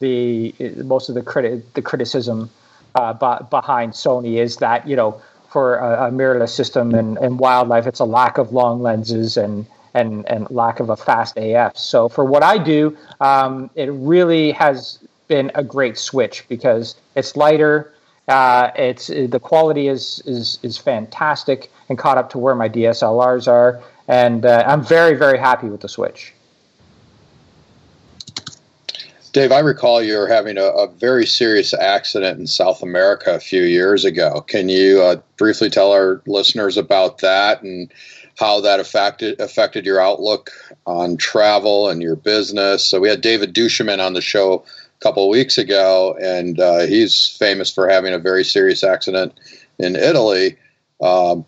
the 0.00 0.54
most 0.84 1.08
of 1.08 1.14
the 1.14 1.22
credit 1.22 1.74
the 1.74 1.82
criticism 1.82 2.50
uh, 2.94 3.12
b- 3.12 3.44
behind 3.50 3.92
Sony 3.92 4.38
is 4.38 4.56
that 4.56 4.86
you 4.88 4.96
know 4.96 5.20
for 5.50 5.76
a, 5.76 6.06
a 6.06 6.10
mirrorless 6.10 6.50
system 6.50 6.94
and, 6.94 7.18
and 7.18 7.40
wildlife, 7.40 7.86
it's 7.86 7.98
a 7.98 8.04
lack 8.04 8.38
of 8.38 8.52
long 8.52 8.82
lenses 8.82 9.36
and 9.36 9.66
and 9.94 10.26
and 10.28 10.48
lack 10.50 10.80
of 10.80 10.88
a 10.90 10.96
fast 10.96 11.36
AF. 11.36 11.76
So 11.76 12.08
for 12.08 12.24
what 12.24 12.42
I 12.42 12.58
do, 12.58 12.96
um, 13.20 13.68
it 13.74 13.90
really 13.92 14.52
has 14.52 14.98
been 15.26 15.50
a 15.54 15.64
great 15.64 15.98
switch 15.98 16.44
because 16.48 16.94
it's 17.16 17.36
lighter. 17.36 17.92
Uh, 18.28 18.70
it's 18.76 19.08
the 19.08 19.40
quality 19.40 19.88
is 19.88 20.22
is 20.24 20.58
is 20.62 20.78
fantastic 20.78 21.70
and 21.88 21.98
caught 21.98 22.16
up 22.16 22.30
to 22.30 22.38
where 22.38 22.54
my 22.54 22.68
DSLRs 22.68 23.48
are, 23.48 23.82
and 24.06 24.46
uh, 24.46 24.62
I'm 24.66 24.84
very 24.84 25.14
very 25.16 25.38
happy 25.38 25.68
with 25.68 25.80
the 25.80 25.88
switch. 25.88 26.32
Dave, 29.32 29.52
I 29.52 29.60
recall 29.60 30.02
you 30.02 30.18
were 30.18 30.26
having 30.26 30.58
a, 30.58 30.64
a, 30.64 30.88
very 30.88 31.24
serious 31.24 31.72
accident 31.72 32.40
in 32.40 32.48
South 32.48 32.82
America 32.82 33.32
a 33.32 33.40
few 33.40 33.62
years 33.62 34.04
ago. 34.04 34.40
Can 34.40 34.68
you 34.68 35.02
uh, 35.02 35.20
briefly 35.36 35.70
tell 35.70 35.92
our 35.92 36.20
listeners 36.26 36.76
about 36.76 37.18
that 37.18 37.62
and 37.62 37.92
how 38.38 38.60
that 38.60 38.80
affected 38.80 39.40
affected 39.40 39.86
your 39.86 40.00
outlook 40.00 40.50
on 40.84 41.16
travel 41.16 41.88
and 41.88 42.02
your 42.02 42.16
business? 42.16 42.84
So 42.84 42.98
we 42.98 43.08
had 43.08 43.20
David 43.20 43.54
Duchemin 43.54 44.04
on 44.04 44.14
the 44.14 44.20
show 44.20 44.64
a 44.64 45.00
couple 45.00 45.24
of 45.24 45.30
weeks 45.30 45.58
ago, 45.58 46.16
and 46.20 46.58
uh, 46.58 46.80
he's 46.80 47.28
famous 47.28 47.72
for 47.72 47.88
having 47.88 48.12
a 48.12 48.18
very 48.18 48.44
serious 48.44 48.82
accident 48.82 49.32
in 49.78 49.94
Italy. 49.94 50.56
Um, 51.00 51.44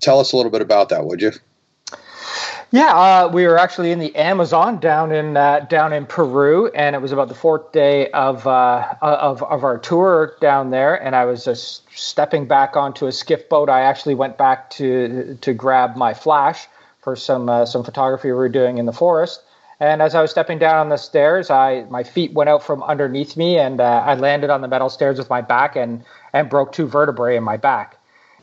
tell 0.00 0.18
us 0.18 0.32
a 0.32 0.36
little 0.36 0.52
bit 0.52 0.62
about 0.62 0.88
that, 0.88 1.04
would 1.04 1.20
you? 1.20 1.32
Yeah, 2.70 2.94
uh, 2.94 3.30
we 3.32 3.46
were 3.46 3.58
actually 3.58 3.92
in 3.92 3.98
the 3.98 4.14
Amazon 4.14 4.78
down 4.78 5.10
in 5.10 5.38
uh, 5.38 5.60
down 5.60 5.94
in 5.94 6.04
Peru, 6.04 6.68
and 6.68 6.94
it 6.94 7.00
was 7.00 7.12
about 7.12 7.28
the 7.28 7.34
fourth 7.34 7.72
day 7.72 8.10
of 8.10 8.46
uh, 8.46 8.94
of 9.00 9.42
of 9.42 9.64
our 9.64 9.78
tour 9.78 10.34
down 10.42 10.68
there. 10.68 10.94
And 10.94 11.16
I 11.16 11.24
was 11.24 11.46
just 11.46 11.90
stepping 11.96 12.46
back 12.46 12.76
onto 12.76 13.06
a 13.06 13.12
skiff 13.12 13.48
boat. 13.48 13.70
I 13.70 13.82
actually 13.82 14.16
went 14.16 14.36
back 14.36 14.68
to 14.70 15.38
to 15.40 15.54
grab 15.54 15.96
my 15.96 16.12
flash 16.12 16.68
for 17.00 17.16
some 17.16 17.48
uh, 17.48 17.64
some 17.64 17.84
photography 17.84 18.28
we 18.28 18.34
were 18.34 18.50
doing 18.50 18.76
in 18.76 18.84
the 18.84 18.92
forest. 18.92 19.42
And 19.80 20.02
as 20.02 20.14
I 20.14 20.20
was 20.20 20.30
stepping 20.30 20.58
down 20.58 20.76
on 20.76 20.90
the 20.90 20.98
stairs, 20.98 21.48
I 21.48 21.86
my 21.88 22.04
feet 22.04 22.34
went 22.34 22.50
out 22.50 22.62
from 22.62 22.82
underneath 22.82 23.34
me, 23.34 23.58
and 23.58 23.80
uh, 23.80 24.02
I 24.04 24.14
landed 24.14 24.50
on 24.50 24.60
the 24.60 24.68
metal 24.68 24.90
stairs 24.90 25.16
with 25.16 25.30
my 25.30 25.40
back 25.40 25.74
and 25.74 26.04
and 26.34 26.50
broke 26.50 26.72
two 26.72 26.86
vertebrae 26.86 27.38
in 27.38 27.44
my 27.44 27.56
back 27.56 27.97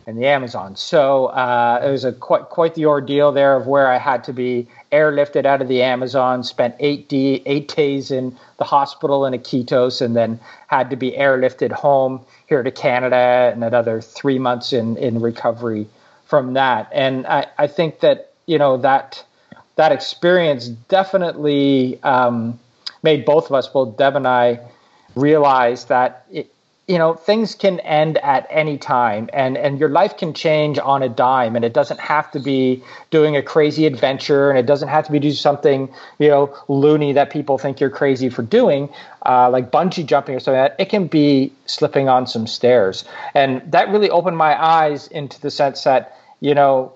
in 0.08 0.16
the 0.16 0.28
Amazon. 0.28 0.76
So 0.76 1.28
uh, 1.28 1.82
it 1.84 1.90
was 1.90 2.04
a 2.04 2.14
quite 2.14 2.50
quite 2.50 2.76
the 2.76 2.86
ordeal 2.86 3.32
there 3.32 3.56
of 3.56 3.68
where 3.68 3.88
I 3.88 3.98
had 3.98 4.24
to 4.26 4.34
be 4.34 4.68
airlifted 4.92 5.46
out 5.46 5.62
of 5.62 5.68
the 5.68 5.82
Amazon, 5.82 6.44
spent 6.44 6.76
eight 6.80 7.10
d 7.10 7.42
eight 7.46 7.74
days 7.76 8.12
in 8.12 8.38
the 8.58 8.64
hospital 8.64 9.26
in 9.26 9.34
Iquitos, 9.34 10.02
and 10.02 10.16
then 10.16 10.40
had 10.68 10.90
to 10.90 10.96
be 10.96 11.12
airlifted 11.12 11.72
home 11.72 12.22
here 12.48 12.62
to 12.62 12.72
Canada, 12.72 13.52
and 13.54 13.64
another 13.64 14.02
three 14.02 14.40
months 14.40 14.74
in 14.74 14.98
in 14.98 15.20
recovery 15.22 15.88
from 16.26 16.54
that. 16.54 16.90
And 16.92 17.26
I, 17.28 17.48
I 17.58 17.68
think 17.68 18.00
that 18.02 18.32
you 18.46 18.58
know 18.60 18.78
that 18.78 19.24
that 19.76 19.92
experience 19.92 20.68
definitely 20.68 22.02
um, 22.04 22.60
made 23.04 23.26
both 23.26 23.48
of 23.48 23.54
us, 23.54 23.68
both 23.68 23.98
Deb 23.98 24.16
and 24.16 24.28
I, 24.28 24.60
realize 25.16 25.86
that 25.86 26.26
it, 26.32 26.54
you 26.88 26.98
know 26.98 27.16
things 27.16 27.56
can 27.56 27.80
end 27.80 28.18
at 28.20 28.46
any 28.50 28.78
time 28.78 29.30
and 29.34 29.58
and 29.58 29.80
your 29.80 29.90
life 29.90 30.18
can 30.18 30.34
change 30.34 30.78
on 30.78 31.02
a 31.02 31.10
dime 31.10 31.56
and 31.56 31.66
it 31.66 31.74
doesn't 31.74 32.00
have 32.00 32.30
to 32.32 32.40
be 32.40 32.84
doing 33.10 33.36
a 33.36 33.42
crazy 33.42 33.88
adventure 33.88 34.50
and 34.50 34.60
it 34.60 34.68
doesn't 34.68 34.90
have 34.90 35.06
to 35.06 35.12
be 35.12 35.18
do 35.18 35.32
something 35.32 35.92
you 36.20 36.28
know 36.28 36.56
loony 36.68 37.12
that 37.12 37.32
people 37.32 37.58
think 37.58 37.80
you're 37.80 37.90
crazy 37.90 38.30
for 38.30 38.44
doing 38.44 38.88
uh, 39.26 39.50
like 39.50 39.72
bungee 39.72 40.06
jumping 40.06 40.36
or 40.36 40.40
something 40.40 40.62
like 40.62 40.78
that. 40.78 40.82
It 40.82 40.90
can 40.90 41.08
be 41.08 41.52
slipping 41.66 42.08
on 42.08 42.28
some 42.28 42.46
stairs. 42.48 43.06
And 43.34 43.62
that 43.72 43.90
really 43.90 44.10
opened 44.10 44.38
my 44.38 44.62
eyes 44.64 45.08
into 45.08 45.42
the 45.42 45.52
sense 45.52 45.84
that 45.84 46.16
you 46.40 46.54
know 46.54 46.94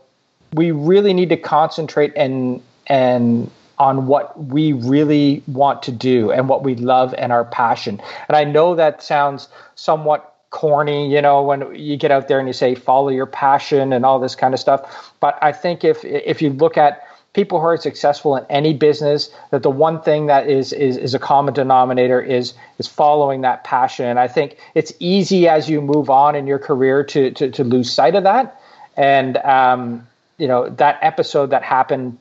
we 0.53 0.71
really 0.71 1.13
need 1.13 1.29
to 1.29 1.37
concentrate 1.37 2.13
and 2.15 2.61
and 2.87 3.49
on 3.79 4.07
what 4.07 4.45
we 4.45 4.73
really 4.73 5.41
want 5.47 5.81
to 5.83 5.91
do 5.91 6.31
and 6.31 6.49
what 6.49 6.63
we 6.63 6.75
love 6.75 7.15
and 7.17 7.31
our 7.31 7.45
passion. 7.45 8.01
And 8.27 8.35
I 8.35 8.43
know 8.43 8.75
that 8.75 9.01
sounds 9.01 9.47
somewhat 9.75 10.35
corny, 10.49 11.13
you 11.13 11.21
know, 11.21 11.41
when 11.41 11.73
you 11.75 11.95
get 11.95 12.11
out 12.11 12.27
there 12.27 12.39
and 12.39 12.47
you 12.47 12.53
say 12.53 12.75
follow 12.75 13.09
your 13.09 13.25
passion 13.25 13.93
and 13.93 14.05
all 14.05 14.19
this 14.19 14.35
kind 14.35 14.53
of 14.53 14.59
stuff. 14.59 15.13
But 15.19 15.37
I 15.41 15.51
think 15.51 15.83
if 15.83 16.03
if 16.03 16.41
you 16.41 16.49
look 16.49 16.77
at 16.77 17.05
people 17.33 17.59
who 17.59 17.67
are 17.67 17.77
successful 17.77 18.35
in 18.35 18.45
any 18.49 18.73
business, 18.73 19.29
that 19.51 19.63
the 19.63 19.69
one 19.69 20.01
thing 20.01 20.25
that 20.25 20.49
is 20.49 20.73
is 20.73 20.97
is 20.97 21.13
a 21.13 21.19
common 21.19 21.53
denominator 21.53 22.21
is 22.21 22.53
is 22.79 22.87
following 22.87 23.41
that 23.41 23.63
passion. 23.63 24.05
And 24.05 24.19
I 24.19 24.27
think 24.27 24.57
it's 24.75 24.91
easy 24.99 25.47
as 25.47 25.69
you 25.69 25.81
move 25.81 26.09
on 26.09 26.35
in 26.35 26.47
your 26.47 26.59
career 26.59 27.03
to 27.05 27.31
to, 27.31 27.49
to 27.51 27.63
lose 27.63 27.91
sight 27.91 28.15
of 28.15 28.23
that. 28.23 28.59
And 28.97 29.37
um, 29.37 30.07
you 30.37 30.47
know 30.47 30.69
that 30.69 30.97
episode 31.01 31.51
that 31.51 31.63
happened 31.63 32.17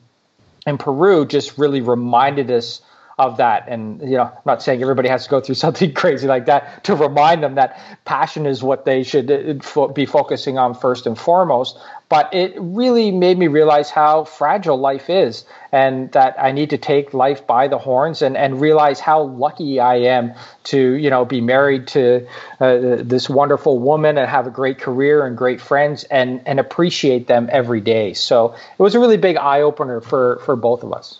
in 0.69 0.77
Peru 0.77 1.25
just 1.25 1.57
really 1.57 1.81
reminded 1.81 2.49
us 2.49 2.81
of 3.19 3.35
that. 3.37 3.65
And 3.67 4.01
you 4.01 4.15
know, 4.15 4.23
I'm 4.23 4.41
not 4.45 4.63
saying 4.63 4.81
everybody 4.81 5.09
has 5.09 5.25
to 5.25 5.29
go 5.29 5.41
through 5.41 5.55
something 5.65 5.93
crazy 5.93 6.25
like 6.27 6.45
that 6.45 6.83
to 6.85 6.95
remind 6.95 7.43
them 7.43 7.55
that 7.55 7.79
passion 8.05 8.45
is 8.45 8.63
what 8.63 8.85
they 8.85 9.03
should 9.03 9.29
uh, 9.29 9.87
be 9.87 10.05
focusing 10.05 10.57
on 10.57 10.73
first 10.73 11.05
and 11.05 11.17
foremost. 11.17 11.77
But 12.07 12.33
it 12.33 12.55
really 12.57 13.11
made 13.11 13.37
me 13.37 13.47
realize 13.47 13.91
how 13.91 14.23
fragile 14.23 14.77
life 14.77 15.11
is, 15.11 15.45
and 15.71 16.11
that 16.13 16.35
I 16.39 16.51
need 16.51 16.71
to 16.71 16.77
take 16.79 17.13
life 17.13 17.45
by 17.45 17.67
the 17.67 17.77
horns 17.77 18.23
and, 18.23 18.35
and 18.35 18.59
realize 18.59 18.99
how 18.99 19.21
lucky 19.21 19.79
I 19.79 19.97
am 19.97 20.33
to 20.63 20.93
you 20.93 21.11
know 21.11 21.25
be 21.25 21.41
married 21.41 21.87
to 21.89 22.25
uh, 22.59 22.77
this 23.03 23.29
wonderful 23.29 23.77
woman 23.77 24.17
and 24.17 24.27
have 24.27 24.47
a 24.47 24.49
great 24.49 24.79
career 24.79 25.25
and 25.25 25.37
great 25.37 25.61
friends 25.61 26.03
and 26.05 26.41
and 26.47 26.59
appreciate 26.59 27.27
them 27.27 27.47
every 27.51 27.81
day. 27.81 28.13
So 28.13 28.53
it 28.53 28.81
was 28.81 28.95
a 28.95 28.99
really 28.99 29.17
big 29.17 29.35
eye 29.37 29.61
opener 29.61 30.01
for 30.01 30.39
for 30.45 30.55
both 30.55 30.83
of 30.83 30.93
us. 30.93 31.19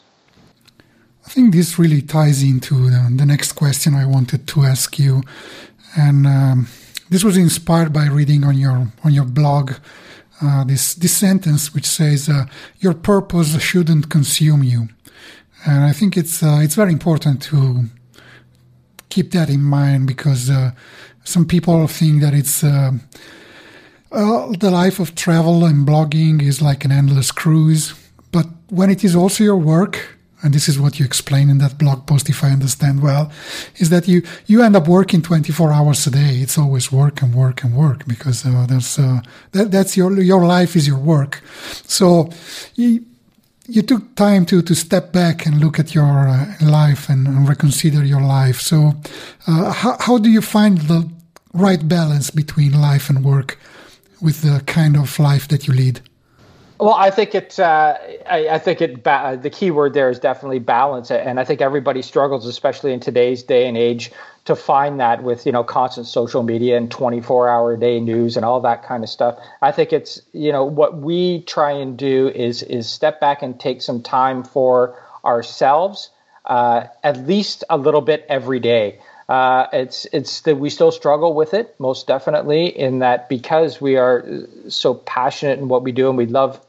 I 1.29 1.31
think 1.31 1.53
this 1.53 1.77
really 1.77 2.01
ties 2.01 2.41
into 2.41 2.89
the, 2.89 3.07
the 3.15 3.25
next 3.25 3.51
question 3.51 3.93
I 3.93 4.03
wanted 4.03 4.47
to 4.47 4.63
ask 4.63 4.97
you, 4.97 5.21
and 5.95 6.25
um, 6.25 6.67
this 7.11 7.23
was 7.23 7.37
inspired 7.37 7.93
by 7.93 8.07
reading 8.07 8.43
on 8.43 8.57
your 8.57 8.91
on 9.03 9.13
your 9.13 9.25
blog 9.25 9.73
uh, 10.41 10.63
this 10.63 10.95
this 10.95 11.15
sentence 11.15 11.71
which 11.71 11.85
says 11.85 12.29
uh, 12.29 12.45
your 12.79 12.95
purpose 12.95 13.61
shouldn't 13.61 14.09
consume 14.09 14.63
you, 14.63 14.89
and 15.67 15.83
I 15.83 15.93
think 15.93 16.17
it's 16.17 16.41
uh, 16.41 16.61
it's 16.63 16.73
very 16.73 16.91
important 16.91 17.43
to 17.43 17.83
keep 19.09 19.29
that 19.33 19.51
in 19.51 19.61
mind 19.61 20.07
because 20.07 20.49
uh, 20.49 20.71
some 21.25 21.45
people 21.45 21.85
think 21.87 22.21
that 22.21 22.33
it's. 22.33 22.63
Uh, 22.63 22.93
the 24.11 24.71
life 24.71 24.99
of 24.99 25.13
travel 25.13 25.63
and 25.63 25.87
blogging 25.87 26.41
is 26.41 26.63
like 26.63 26.83
an 26.83 26.91
endless 26.91 27.31
cruise, 27.31 27.93
but 28.31 28.47
when 28.69 28.89
it 28.89 29.03
is 29.03 29.15
also 29.15 29.43
your 29.43 29.55
work, 29.55 30.18
and 30.41 30.53
this 30.53 30.69
is 30.69 30.79
what 30.79 30.99
you 30.99 31.05
explain 31.05 31.49
in 31.49 31.57
that 31.57 31.77
blog 31.77 32.05
post 32.05 32.29
if 32.29 32.43
i 32.43 32.49
understand 32.49 33.01
well 33.01 33.31
is 33.77 33.89
that 33.89 34.07
you 34.07 34.21
you 34.47 34.61
end 34.61 34.75
up 34.75 34.87
working 34.87 35.21
24 35.21 35.71
hours 35.71 36.07
a 36.07 36.11
day. 36.11 36.39
It's 36.41 36.57
always 36.57 36.91
work 36.91 37.21
and 37.21 37.33
work 37.33 37.63
and 37.63 37.75
work 37.75 38.05
because 38.07 38.45
uh, 38.45 38.67
uh, 38.69 39.21
that, 39.51 39.71
that's 39.71 39.95
your 39.95 40.19
your 40.21 40.45
life 40.45 40.75
is 40.75 40.87
your 40.87 40.97
work. 40.97 41.41
So 41.85 42.29
you 42.75 43.05
you 43.67 43.81
took 43.81 44.15
time 44.15 44.45
to 44.47 44.61
to 44.61 44.75
step 44.75 45.11
back 45.11 45.45
and 45.45 45.59
look 45.59 45.79
at 45.79 45.93
your 45.93 46.27
uh, 46.27 46.45
life 46.61 47.09
and, 47.09 47.27
and, 47.27 47.47
reconsider 47.47 48.03
your 48.03 48.21
life. 48.21 48.59
So 48.59 48.93
uh, 49.47 49.71
how, 49.71 49.97
how 49.99 50.17
do 50.17 50.29
you 50.29 50.41
find 50.41 50.79
the 50.79 51.09
right 51.53 51.87
balance 51.87 52.31
between 52.31 52.81
life 52.81 53.09
and 53.09 53.23
work 53.23 53.57
with 54.21 54.41
the 54.41 54.63
kind 54.65 54.97
of 54.97 55.19
life 55.19 55.47
that 55.47 55.67
you 55.67 55.73
lead 55.73 56.01
well, 56.79 56.93
I 56.93 57.11
think 57.11 57.35
it. 57.35 57.59
Uh, 57.59 57.97
I, 58.25 58.49
I, 58.51 58.59
think 58.59 58.81
it. 58.81 59.03
Ba- 59.03 59.37
the 59.41 59.49
key 59.49 59.69
word 59.69 59.93
there 59.93 60.09
is 60.09 60.17
definitely 60.17 60.59
balance, 60.59 61.11
and 61.11 61.37
I 61.37 61.43
think 61.43 61.59
everybody 61.59 62.01
struggles, 62.01 62.45
especially 62.45 62.93
in 62.93 63.01
today's 63.01 63.43
day 63.43 63.67
and 63.67 63.77
age, 63.77 64.11
to 64.45 64.55
find 64.55 64.99
that 65.01 65.21
with 65.21 65.45
you 65.45 65.51
know 65.51 65.63
constant 65.63 66.07
social 66.07 66.41
media 66.41 66.77
and 66.77 66.89
24 66.89 67.49
hour 67.49 67.75
day 67.75 67.99
news 67.99 68.37
and 68.37 68.45
all 68.45 68.61
that 68.61 68.83
kind 68.83 69.03
of 69.03 69.09
stuff. 69.09 69.37
I 69.61 69.73
think 69.73 69.91
it's 69.91 70.21
you 70.31 70.53
know 70.53 70.63
what 70.63 70.97
we 70.97 71.41
try 71.41 71.71
and 71.71 71.97
do 71.97 72.29
is 72.29 72.63
is 72.63 72.89
step 72.89 73.19
back 73.19 73.41
and 73.41 73.59
take 73.59 73.81
some 73.81 74.01
time 74.01 74.43
for 74.43 74.95
ourselves, 75.25 76.09
uh, 76.45 76.85
at 77.03 77.27
least 77.27 77.65
a 77.69 77.77
little 77.77 78.01
bit 78.01 78.25
every 78.29 78.61
day. 78.61 78.99
Uh, 79.27 79.67
it's 79.73 80.07
it's 80.13 80.41
that 80.41 80.55
we 80.55 80.69
still 80.69 80.91
struggle 80.91 81.35
with 81.35 81.53
it 81.53 81.75
most 81.77 82.07
definitely 82.07 82.65
in 82.65 82.99
that 82.99 83.29
because 83.29 83.79
we 83.79 83.95
are 83.97 84.25
so 84.69 84.95
passionate 84.95 85.59
in 85.59 85.67
what 85.67 85.83
we 85.83 85.91
do 85.91 86.09
and 86.09 86.17
we 86.17 86.25
love 86.25 86.59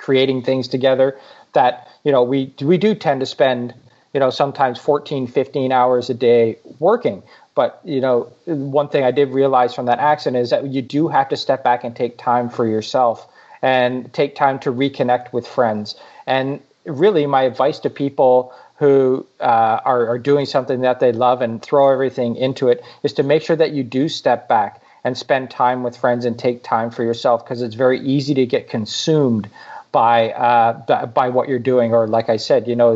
creating 0.00 0.42
things 0.42 0.66
together 0.68 1.18
that 1.52 1.88
you 2.04 2.12
know 2.12 2.22
we 2.22 2.52
we 2.62 2.78
do 2.78 2.94
tend 2.94 3.20
to 3.20 3.26
spend 3.26 3.74
you 4.14 4.20
know 4.20 4.30
sometimes 4.30 4.78
14 4.78 5.26
15 5.26 5.72
hours 5.72 6.10
a 6.10 6.14
day 6.14 6.56
working. 6.78 7.22
But 7.54 7.80
you 7.84 8.00
know 8.00 8.32
one 8.46 8.88
thing 8.88 9.04
i 9.04 9.10
did 9.10 9.30
realize 9.30 9.74
from 9.74 9.86
that 9.86 9.98
accident 9.98 10.42
is 10.42 10.50
that 10.50 10.66
you 10.66 10.82
do 10.82 11.08
have 11.08 11.28
to 11.28 11.36
step 11.36 11.62
back 11.62 11.84
and 11.84 11.94
take 11.94 12.16
time 12.16 12.48
for 12.48 12.66
yourself 12.66 13.26
and 13.62 14.12
take 14.12 14.34
time 14.34 14.58
to 14.60 14.72
reconnect 14.72 15.32
with 15.32 15.46
friends. 15.46 15.94
And 16.26 16.60
really, 16.84 17.26
my 17.26 17.42
advice 17.42 17.80
to 17.80 17.90
people 17.90 18.54
who 18.76 19.26
uh, 19.40 19.80
are, 19.84 20.08
are 20.08 20.18
doing 20.18 20.46
something 20.46 20.80
that 20.80 21.00
they 21.00 21.12
love 21.12 21.42
and 21.42 21.60
throw 21.60 21.92
everything 21.92 22.36
into 22.36 22.68
it 22.68 22.82
is 23.02 23.12
to 23.12 23.22
make 23.22 23.42
sure 23.42 23.56
that 23.56 23.72
you 23.72 23.82
do 23.82 24.08
step 24.08 24.48
back 24.48 24.80
and 25.04 25.16
spend 25.16 25.50
time 25.50 25.82
with 25.82 25.96
friends 25.96 26.24
and 26.24 26.38
take 26.38 26.62
time 26.62 26.90
for 26.90 27.02
yourself 27.02 27.44
because 27.44 27.60
it's 27.60 27.74
very 27.74 28.00
easy 28.00 28.32
to 28.34 28.46
get 28.46 28.70
consumed 28.70 29.50
by 29.92 30.30
uh, 30.30 31.06
by 31.06 31.28
what 31.28 31.48
you're 31.48 31.58
doing, 31.58 31.92
or 31.92 32.06
like 32.06 32.28
I 32.28 32.36
said, 32.36 32.68
you 32.68 32.76
know, 32.76 32.94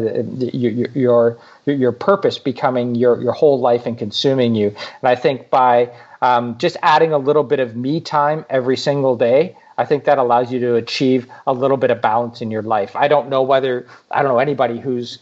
your 0.52 0.88
your 0.94 1.38
your 1.66 1.92
purpose 1.92 2.38
becoming 2.38 2.94
your 2.94 3.20
your 3.20 3.32
whole 3.32 3.58
life 3.58 3.86
and 3.86 3.98
consuming 3.98 4.54
you. 4.54 4.68
And 4.68 5.08
I 5.08 5.16
think 5.16 5.50
by 5.50 5.90
um, 6.22 6.56
just 6.58 6.76
adding 6.82 7.12
a 7.12 7.18
little 7.18 7.44
bit 7.44 7.60
of 7.60 7.76
me 7.76 8.00
time 8.00 8.44
every 8.48 8.76
single 8.76 9.16
day, 9.16 9.56
I 9.76 9.84
think 9.84 10.04
that 10.04 10.18
allows 10.18 10.52
you 10.52 10.60
to 10.60 10.76
achieve 10.76 11.26
a 11.46 11.52
little 11.52 11.76
bit 11.76 11.90
of 11.90 12.00
balance 12.00 12.40
in 12.40 12.50
your 12.50 12.62
life. 12.62 12.94
I 12.94 13.08
don't 13.08 13.28
know 13.28 13.42
whether 13.42 13.86
I 14.10 14.22
don't 14.22 14.30
know 14.32 14.38
anybody 14.38 14.78
who's 14.78 15.18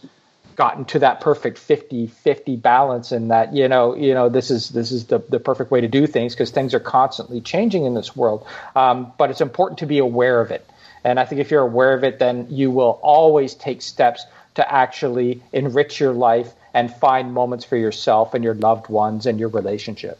gotten 0.55 0.85
to 0.85 0.99
that 0.99 1.19
perfect 1.19 1.57
50-50 1.57 2.61
balance 2.61 3.11
and 3.11 3.31
that 3.31 3.55
you 3.55 3.67
know 3.67 3.95
you 3.95 4.13
know 4.13 4.29
this 4.29 4.51
is 4.51 4.69
this 4.69 4.91
is 4.91 5.05
the, 5.05 5.19
the 5.29 5.39
perfect 5.39 5.71
way 5.71 5.81
to 5.81 5.87
do 5.87 6.05
things 6.05 6.33
because 6.33 6.51
things 6.51 6.73
are 6.75 6.79
constantly 6.79 7.41
changing 7.41 7.85
in 7.85 7.95
this 7.95 8.15
world 8.15 8.45
um, 8.75 9.11
but 9.17 9.31
it's 9.31 9.41
important 9.41 9.79
to 9.79 9.85
be 9.87 9.97
aware 9.97 10.41
of 10.41 10.51
it 10.51 10.69
and 11.03 11.19
i 11.19 11.25
think 11.25 11.39
if 11.39 11.51
you're 11.51 11.61
aware 11.61 11.93
of 11.93 12.03
it 12.03 12.19
then 12.19 12.47
you 12.49 12.71
will 12.71 12.99
always 13.01 13.55
take 13.55 13.81
steps 13.81 14.25
to 14.55 14.73
actually 14.73 15.41
enrich 15.51 15.99
your 15.99 16.13
life 16.13 16.53
and 16.73 16.93
find 16.95 17.33
moments 17.33 17.65
for 17.65 17.77
yourself 17.77 18.33
and 18.33 18.43
your 18.43 18.55
loved 18.55 18.89
ones 18.89 19.25
and 19.25 19.39
your 19.39 19.49
relationship 19.49 20.19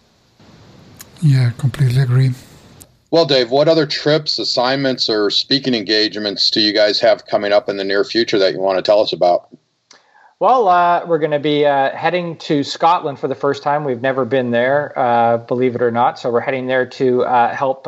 yeah 1.22 1.52
completely 1.58 2.02
agree 2.02 2.32
well, 3.14 3.28
Dave, 3.28 3.52
what 3.52 3.68
other 3.68 3.86
trips, 3.86 4.40
assignments, 4.40 5.08
or 5.08 5.30
speaking 5.30 5.76
engagements 5.76 6.50
do 6.50 6.60
you 6.60 6.74
guys 6.74 7.00
have 7.02 7.28
coming 7.28 7.52
up 7.54 7.70
in 7.70 7.78
the 7.78 7.84
near 7.84 8.04
future 8.04 8.40
that 8.40 8.54
you 8.54 8.60
want 8.60 8.80
to 8.80 8.82
tell 8.82 9.02
us 9.02 9.14
about? 9.14 9.56
Well, 10.40 10.68
uh, 10.68 11.06
we're 11.06 11.20
going 11.20 11.30
to 11.30 11.38
be 11.38 11.64
uh, 11.64 11.96
heading 11.96 12.38
to 12.40 12.64
Scotland 12.64 13.20
for 13.20 13.28
the 13.28 13.36
first 13.36 13.62
time. 13.62 13.84
We've 13.84 14.02
never 14.02 14.26
been 14.26 14.50
there, 14.50 14.98
uh, 14.98 15.38
believe 15.38 15.76
it 15.76 15.84
or 15.84 15.92
not. 15.92 16.18
So 16.18 16.32
we're 16.32 16.40
heading 16.40 16.66
there 16.66 16.88
to 16.88 17.24
uh, 17.24 17.56
help 17.56 17.88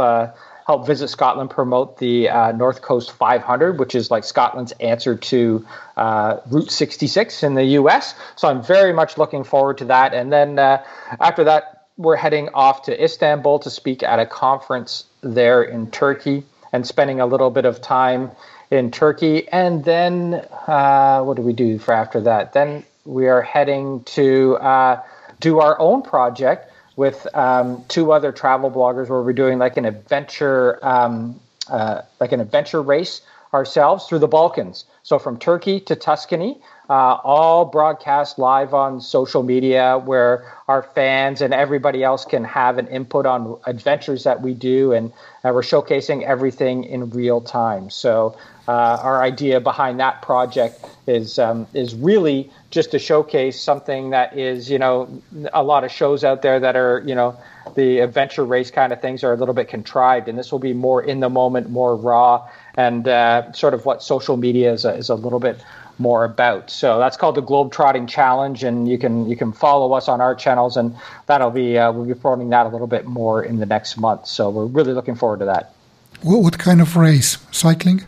uh, 0.66 0.72
help 0.72 0.88
visit 0.88 1.10
Scotland, 1.10 1.50
promote 1.50 1.98
the 1.98 2.30
uh, 2.30 2.52
North 2.52 2.82
Coast 2.82 3.12
500, 3.12 3.80
which 3.80 3.96
is 3.96 4.12
like 4.12 4.24
Scotland's 4.24 4.72
answer 4.74 5.16
to 5.16 5.66
Route 5.96 6.72
66 6.72 7.44
in 7.44 7.54
the 7.54 7.64
U.S. 7.64 8.16
So 8.36 8.48
I'm 8.48 8.64
very 8.64 8.94
much 8.94 9.18
looking 9.18 9.44
forward 9.44 9.78
to 9.80 9.86
that. 9.86 10.14
And 10.14 10.32
then 10.32 10.60
after 10.60 11.44
that, 11.46 11.76
we're 11.98 12.16
heading 12.18 12.50
off 12.54 12.84
to 12.84 13.04
Istanbul 13.04 13.60
to 13.60 13.70
speak 13.70 14.04
at 14.04 14.20
a 14.20 14.26
conference 14.26 15.06
there 15.22 15.64
in 15.64 15.90
Turkey 15.92 16.44
and 16.74 16.86
spending 16.86 17.22
a 17.22 17.26
little 17.26 17.50
bit 17.50 17.66
of 17.66 17.82
time 17.82 18.32
in 18.70 18.92
Turkey. 18.92 19.48
And 19.48 19.84
then 19.84 20.46
uh, 20.68 21.22
what 21.24 21.38
do 21.38 21.44
we 21.44 21.54
do 21.54 21.80
for 21.80 21.94
after 21.94 22.22
that? 22.22 22.54
Then 22.54 22.84
we 23.06 23.28
are 23.28 23.42
heading 23.42 24.04
to 24.04 24.58
uh, 24.58 25.02
do 25.40 25.60
our 25.60 25.80
own 25.80 26.02
project 26.02 26.72
with 26.96 27.28
um, 27.36 27.84
two 27.88 28.12
other 28.12 28.32
travel 28.32 28.72
bloggers 28.72 29.10
where 29.10 29.22
we're 29.22 29.34
doing 29.34 29.60
like 29.60 29.78
an 29.78 29.86
adventure, 29.86 30.80
um, 30.86 31.40
uh, 31.70 32.02
like 32.20 32.32
an 32.32 32.40
adventure 32.40 32.82
race 32.82 33.22
ourselves 33.54 34.06
through 34.06 34.20
the 34.20 34.28
Balkans. 34.28 34.86
So 35.04 35.20
from 35.20 35.38
Turkey 35.38 35.80
to 35.82 35.96
Tuscany, 35.96 36.60
uh, 36.90 37.18
all 37.24 37.66
broadcast 37.66 38.38
live 38.38 38.74
on 38.74 39.02
social 39.02 39.44
media 39.44 39.98
where 39.98 40.52
our 40.68 40.84
fans 40.84 41.42
and 41.42 41.54
everybody 41.54 42.04
else 42.04 42.26
can 42.26 42.44
have 42.44 42.78
an 42.78 42.88
input 42.88 43.26
on 43.26 43.58
adventures 43.66 44.24
that 44.24 44.42
we 44.42 44.54
do 44.54 44.92
and 44.92 45.12
uh, 45.44 45.52
we're 45.54 45.62
showcasing 45.62 46.24
everything 46.24 46.84
in 46.84 47.10
real 47.10 47.42
time. 47.42 47.90
So 47.90 48.38
uh, 48.68 48.72
our 49.02 49.22
idea 49.22 49.60
behind 49.60 50.00
that 50.00 50.22
project 50.22 50.84
is 51.08 51.38
um, 51.38 51.68
is 51.74 51.94
really 51.94 52.50
just 52.72 52.92
to 52.92 53.00
showcase 53.00 53.62
something 53.62 54.10
that 54.10 54.38
is 54.38 54.70
you 54.70 54.80
know 54.80 55.22
a 55.54 55.64
lot 55.64 55.84
of 55.84 55.92
shows 55.92 56.24
out 56.24 56.42
there 56.42 56.60
that 56.60 56.76
are 56.76 57.04
you 57.06 57.14
know 57.14 57.38
the 57.76 58.00
adventure 58.00 58.46
race 58.46 58.72
kind 58.72 58.92
of 58.92 59.02
things 59.02 59.24
are 59.24 59.34
a 59.34 59.38
little 59.38 59.54
bit 59.54 59.68
contrived 59.68 60.28
and 60.28 60.38
this 60.38 60.52
will 60.52 60.60
be 60.60 60.74
more 60.74 61.02
in 61.02 61.20
the 61.20 61.30
moment 61.30 61.70
more 61.70 61.96
raw 61.96 62.48
and 62.76 63.08
uh, 63.08 63.52
sort 63.54 63.74
of 63.74 63.86
what 63.86 64.02
social 64.02 64.38
media 64.38 64.74
is 64.74 64.86
a, 64.86 64.94
is 64.96 65.10
a 65.10 65.16
little 65.16 65.40
bit 65.40 65.64
more 66.00 66.24
about. 66.24 66.70
So 66.70 67.00
that's 67.00 67.18
called 67.18 67.36
the 67.36 67.44
Globetrotting 67.44 68.08
Challenge, 68.08 68.64
and 68.64 68.88
you 68.88 68.98
can 68.98 69.28
you 69.30 69.36
can 69.36 69.52
follow 69.52 69.94
us 69.94 70.08
on 70.08 70.22
our 70.22 70.36
channels, 70.36 70.78
and 70.78 70.96
that'll 71.28 71.52
be 71.52 71.78
uh, 71.78 71.92
we'll 71.92 72.06
be 72.06 72.14
promoting 72.14 72.50
that 72.50 72.66
a 72.66 72.70
little 72.70 72.88
bit 72.88 73.06
more 73.06 73.44
in 73.44 73.60
the 73.60 73.66
next 73.66 73.98
month. 73.98 74.28
So 74.28 74.50
we're 74.50 74.66
really 74.66 74.94
looking 74.94 75.16
forward 75.16 75.40
to 75.40 75.46
that. 75.46 75.74
What, 76.22 76.42
what 76.42 76.58
kind 76.58 76.82
of 76.82 76.96
race? 76.96 77.38
Cycling? 77.52 78.04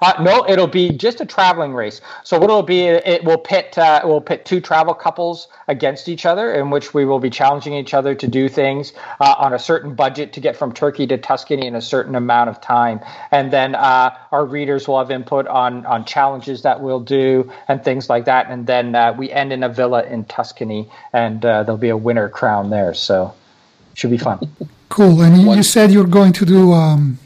Uh, 0.00 0.12
no, 0.22 0.44
it'll 0.48 0.66
be 0.66 0.90
just 0.90 1.20
a 1.20 1.26
traveling 1.26 1.74
race. 1.74 2.00
So 2.24 2.38
what 2.38 2.44
it'll 2.44 2.62
be, 2.62 2.82
it 2.82 3.24
will 3.24 3.38
pit 3.38 3.76
uh, 3.78 4.00
will 4.04 4.20
pit 4.20 4.44
two 4.44 4.60
travel 4.60 4.94
couples 4.94 5.48
against 5.66 6.08
each 6.08 6.26
other, 6.26 6.52
in 6.52 6.70
which 6.70 6.94
we 6.94 7.04
will 7.04 7.18
be 7.18 7.30
challenging 7.30 7.74
each 7.74 7.94
other 7.94 8.14
to 8.14 8.28
do 8.28 8.48
things 8.48 8.92
uh, 9.20 9.34
on 9.38 9.52
a 9.52 9.58
certain 9.58 9.94
budget 9.94 10.32
to 10.34 10.40
get 10.40 10.56
from 10.56 10.72
Turkey 10.72 11.06
to 11.06 11.18
Tuscany 11.18 11.66
in 11.66 11.74
a 11.74 11.82
certain 11.82 12.14
amount 12.14 12.50
of 12.50 12.60
time, 12.60 13.00
and 13.30 13.52
then 13.52 13.74
uh, 13.74 14.16
our 14.32 14.44
readers 14.44 14.86
will 14.86 14.98
have 14.98 15.10
input 15.10 15.46
on 15.46 15.84
on 15.86 16.04
challenges 16.04 16.62
that 16.62 16.80
we'll 16.80 17.00
do 17.00 17.50
and 17.68 17.82
things 17.82 18.08
like 18.08 18.24
that, 18.26 18.50
and 18.50 18.66
then 18.66 18.94
uh, 18.94 19.12
we 19.12 19.30
end 19.30 19.52
in 19.52 19.62
a 19.62 19.68
villa 19.68 20.04
in 20.04 20.24
Tuscany, 20.24 20.88
and 21.12 21.44
uh, 21.44 21.62
there'll 21.62 21.76
be 21.76 21.88
a 21.88 21.96
winner 21.96 22.28
crown 22.28 22.70
there. 22.70 22.94
So 22.94 23.34
should 23.94 24.10
be 24.10 24.18
fun. 24.18 24.38
Cool. 24.88 25.22
And 25.22 25.42
you 25.42 25.62
said 25.62 25.90
you're 25.90 26.06
going 26.06 26.32
to 26.34 26.44
do. 26.44 26.72
Um 26.72 27.18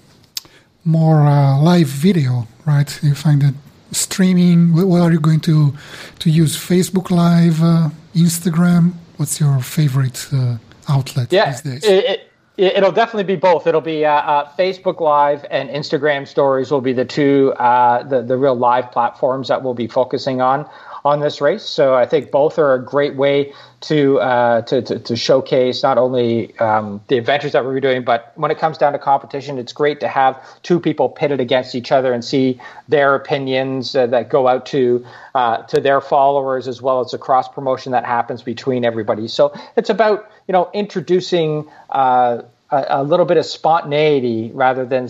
more 0.85 1.21
uh, 1.21 1.61
live 1.61 1.87
video, 1.87 2.49
right? 2.67 3.03
You 3.03 3.15
find 3.15 3.43
that 3.43 3.55
streaming. 3.93 4.75
What 4.75 5.01
are 5.01 5.13
you 5.13 5.21
going 5.21 5.41
to 5.41 5.75
to 6.19 6.31
use? 6.31 6.57
Facebook 6.57 7.11
Live, 7.11 7.63
uh, 7.63 7.91
Instagram. 8.15 8.95
What's 9.17 9.41
your 9.41 9.61
favorite 9.61 10.29
uh, 10.33 10.57
outlet 10.89 11.33
yeah, 11.33 11.51
these 11.51 11.61
days? 11.61 11.85
It, 11.85 12.29
it, 12.57 12.83
will 12.83 12.93
definitely 12.93 13.25
be 13.25 13.37
both. 13.37 13.67
It'll 13.67 13.81
be 13.81 14.05
uh, 14.05 14.13
uh, 14.13 14.53
Facebook 14.59 15.01
Live 15.01 15.45
and 15.51 15.71
Instagram 15.71 16.27
Stories 16.27 16.71
will 16.71 16.81
be 16.81 16.93
the 16.93 17.05
two 17.05 17.53
uh, 17.59 18.03
the 18.03 18.23
the 18.23 18.37
real 18.37 18.55
live 18.55 18.91
platforms 18.91 19.49
that 19.49 19.63
we'll 19.63 19.75
be 19.75 19.89
focusing 19.89 20.41
on 20.41 20.69
on 21.05 21.21
this 21.21 21.41
race. 21.41 21.65
So 21.65 21.95
I 21.95 22.07
think 22.07 22.31
both 22.31 22.59
are 22.59 22.75
a 22.75 22.83
great 22.83 23.17
way 23.17 23.53
to 23.83 24.21
uh, 24.21 24.63
to, 24.63 24.81
to, 24.83 24.99
to, 25.01 25.17
showcase 25.17 25.83
not 25.83 25.99
only 25.99 26.57
um, 26.59 27.01
the 27.09 27.19
adventures 27.19 27.53
that 27.53 27.65
we're 27.65 27.81
doing, 27.81 28.05
but 28.05 28.33
when 28.37 28.53
it 28.53 28.59
comes 28.59 28.79
down 28.79 28.93
to 28.93 28.99
competition, 28.99 29.59
it's 29.59 29.73
great 29.73 29.99
to 30.01 30.09
have 30.09 30.41
two 30.63 30.79
people 30.79 31.09
pitted 31.09 31.41
against 31.41 31.75
each 31.75 31.91
other 31.91 32.13
and 32.13 32.25
see 32.25 32.61
their 32.89 33.17
opinions 33.17 33.97
uh, 33.97 34.07
that 34.07 34.29
go 34.29 34.47
out 34.47 34.67
to 34.67 35.05
uh, 35.35 35.59
to 35.65 35.81
their 35.81 36.01
followers 36.01 36.69
as 36.69 36.81
well 36.81 37.01
as 37.01 37.11
the 37.11 37.19
cross 37.19 37.49
promotion 37.49 37.91
that 37.91 38.05
happens 38.05 38.43
between 38.43 38.85
everybody. 38.85 39.27
So 39.27 39.53
it's 39.77 39.91
about 39.91 40.31
you 40.47 40.53
know 40.53 40.71
introducing 40.73 41.69
uh, 41.91 42.43
a, 42.71 42.87
a, 42.89 43.03
little 43.03 43.27
bit 43.27 43.37
of 43.37 43.45
spontaneity 43.45 44.53
rather 44.55 44.87
than 44.87 45.09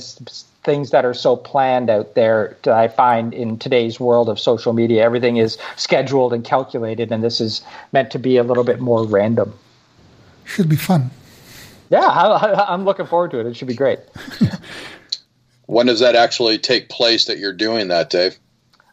things 0.65 0.91
that 0.91 1.05
are 1.05 1.15
so 1.15 1.37
planned 1.37 1.91
out 1.91 2.15
there 2.15 2.57
I 2.67 2.89
find 2.89 3.35
in 3.35 3.59
today's 3.59 3.99
world 3.99 4.29
of 4.29 4.39
social 4.39 4.73
media. 4.73 5.03
Everything 5.03 5.37
is 5.37 5.59
scheduled 5.77 6.33
and 6.33 6.45
calculated, 6.45 7.11
and 7.11 7.23
this 7.23 7.41
is 7.41 7.63
meant 7.93 8.11
to 8.13 8.19
be 8.19 8.37
a 8.37 8.43
little 8.43 8.65
bit 8.65 8.81
more 8.81 9.05
random. 9.05 9.53
Should 10.45 10.69
be 10.69 10.77
fun. 10.77 11.11
Yeah, 11.91 12.01
I, 12.01 12.73
am 12.73 12.85
looking 12.85 13.07
forward 13.07 13.33
to 13.33 13.41
it. 13.41 13.47
It 13.47 13.57
should 13.57 13.69
be 13.69 13.75
great. 13.75 14.01
when 15.67 15.87
does 15.87 16.01
that 16.01 16.15
actually 16.15 16.59
take 16.59 16.89
place 16.89 17.27
that 17.27 17.39
you're 17.39 17.53
doing 17.53 17.89
that, 17.89 18.11
Dave? 18.11 18.39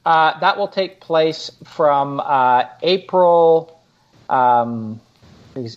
Uh, 0.06 0.38
that 0.40 0.58
will 0.58 0.68
take 0.68 1.00
place 1.00 1.52
from 1.66 2.20
uh, 2.22 2.64
April 2.82 3.80
um, 4.30 5.00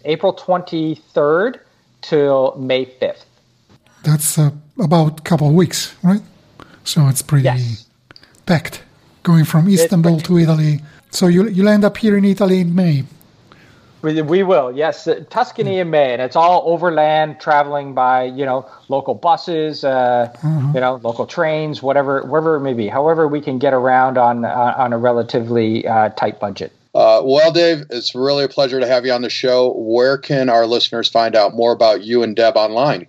April 0.05 0.35
23rd 0.35 1.61
till 2.03 2.55
May 2.57 2.87
5th. 2.87 3.25
That's 4.03 4.39
uh, 4.39 4.51
about 4.79 5.21
a 5.21 5.23
couple 5.23 5.49
of 5.49 5.55
weeks, 5.55 5.95
right? 6.03 6.23
So 6.85 7.09
it's 7.09 7.23
pretty 7.23 7.45
yes. 7.45 7.87
packed. 8.47 8.83
Going 9.23 9.45
from 9.45 9.69
Istanbul 9.69 10.19
to 10.21 10.39
Italy. 10.39 10.81
So 11.11 11.29
you 11.29 11.49
you 11.49 11.63
land 11.63 11.85
up 11.85 11.97
here 11.97 12.17
in 12.17 12.25
Italy 12.25 12.61
in 12.61 12.75
May. 12.75 13.05
We, 14.03 14.21
we 14.21 14.43
will, 14.43 14.73
yes, 14.73 15.07
uh, 15.07 15.23
Tuscany 15.31 15.79
in 15.79 15.91
May, 15.91 16.13
and 16.13 16.21
it's 16.21 16.35
all 16.35 16.65
overland, 16.67 17.39
traveling 17.39 17.95
by 17.95 18.25
you 18.25 18.45
know 18.45 18.69
local 18.89 19.15
buses, 19.15 19.85
uh, 19.85 20.29
uh-huh. 20.35 20.73
you 20.75 20.81
know 20.81 20.99
local 21.05 21.25
trains, 21.25 21.83
whatever, 21.83 22.23
wherever 22.23 22.57
it 22.57 22.61
may 22.61 22.75
be. 22.75 22.89
However, 22.89 23.29
we 23.29 23.41
can 23.41 23.61
get 23.61 23.73
around 23.73 24.19
on 24.19 24.45
uh, 24.45 24.75
on 24.77 24.93
a 24.93 24.99
relatively 24.99 25.87
uh, 25.87 26.09
tight 26.11 26.41
budget. 26.41 26.73
Uh, 26.95 27.23
well, 27.25 27.53
Dave, 27.53 27.85
it's 27.91 28.15
really 28.15 28.45
a 28.45 28.49
pleasure 28.49 28.81
to 28.81 28.87
have 28.87 29.07
you 29.07 29.13
on 29.13 29.23
the 29.23 29.31
show. 29.31 29.73
Where 29.73 30.19
can 30.19 30.49
our 30.49 30.67
listeners 30.67 31.09
find 31.09 31.37
out 31.37 31.55
more 31.55 31.73
about 31.73 32.03
you 32.03 32.25
and 32.25 32.35
Deb 32.35 32.57
online? 32.57 33.07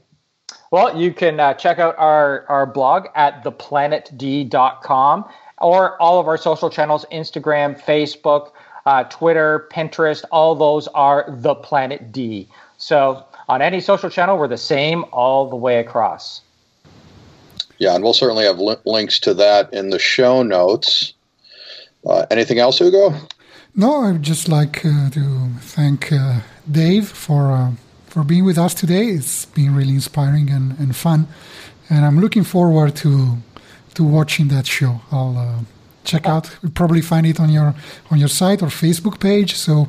Well, 0.73 0.99
you 0.99 1.13
can 1.13 1.39
uh, 1.39 1.53
check 1.53 1.77
out 1.77 1.95
our, 1.99 2.47
our 2.49 2.65
blog 2.65 3.05
at 3.13 3.43
theplanetd.com 3.43 5.25
or 5.59 6.01
all 6.01 6.19
of 6.19 6.27
our 6.27 6.35
social 6.35 6.71
channels 6.71 7.05
Instagram, 7.11 7.79
Facebook, 7.79 8.53
uh, 8.87 9.03
Twitter, 9.03 9.69
Pinterest. 9.71 10.23
All 10.31 10.55
those 10.55 10.87
are 10.87 11.25
The 11.29 11.53
Planet 11.53 12.11
D. 12.11 12.47
So 12.77 13.23
on 13.47 13.61
any 13.61 13.81
social 13.81 14.09
channel, 14.09 14.35
we're 14.35 14.47
the 14.47 14.57
same 14.57 15.05
all 15.11 15.47
the 15.47 15.55
way 15.55 15.77
across. 15.77 16.41
Yeah, 17.77 17.93
and 17.93 18.03
we'll 18.03 18.13
certainly 18.13 18.45
have 18.45 18.57
li- 18.57 18.77
links 18.83 19.19
to 19.19 19.35
that 19.35 19.71
in 19.71 19.91
the 19.91 19.99
show 19.99 20.41
notes. 20.41 21.13
Uh, 22.03 22.25
anything 22.31 22.57
else, 22.57 22.81
Ugo? 22.81 23.13
No, 23.75 24.05
I'd 24.05 24.23
just 24.23 24.49
like 24.49 24.83
uh, 24.83 25.11
to 25.11 25.49
thank 25.59 26.11
uh, 26.11 26.39
Dave 26.71 27.09
for 27.09 27.51
uh, 27.51 27.71
for 28.13 28.23
being 28.23 28.45
with 28.45 28.59
us 28.59 28.75
today. 28.75 29.07
It's 29.07 29.45
been 29.45 29.75
really 29.75 29.95
inspiring 29.95 30.51
and, 30.51 30.77
and 30.77 30.95
fun, 30.95 31.27
and 31.89 32.05
I'm 32.05 32.19
looking 32.19 32.43
forward 32.43 32.95
to 32.97 33.37
to 33.95 34.03
watching 34.03 34.49
that 34.49 34.67
show. 34.67 35.01
I'll 35.11 35.35
uh, 35.37 35.59
check 36.03 36.27
out. 36.27 36.55
You'll 36.61 36.73
probably 36.73 37.01
find 37.01 37.25
it 37.25 37.39
on 37.39 37.49
your 37.49 37.73
on 38.11 38.19
your 38.19 38.27
site 38.27 38.61
or 38.61 38.67
Facebook 38.67 39.19
page. 39.19 39.55
So 39.55 39.87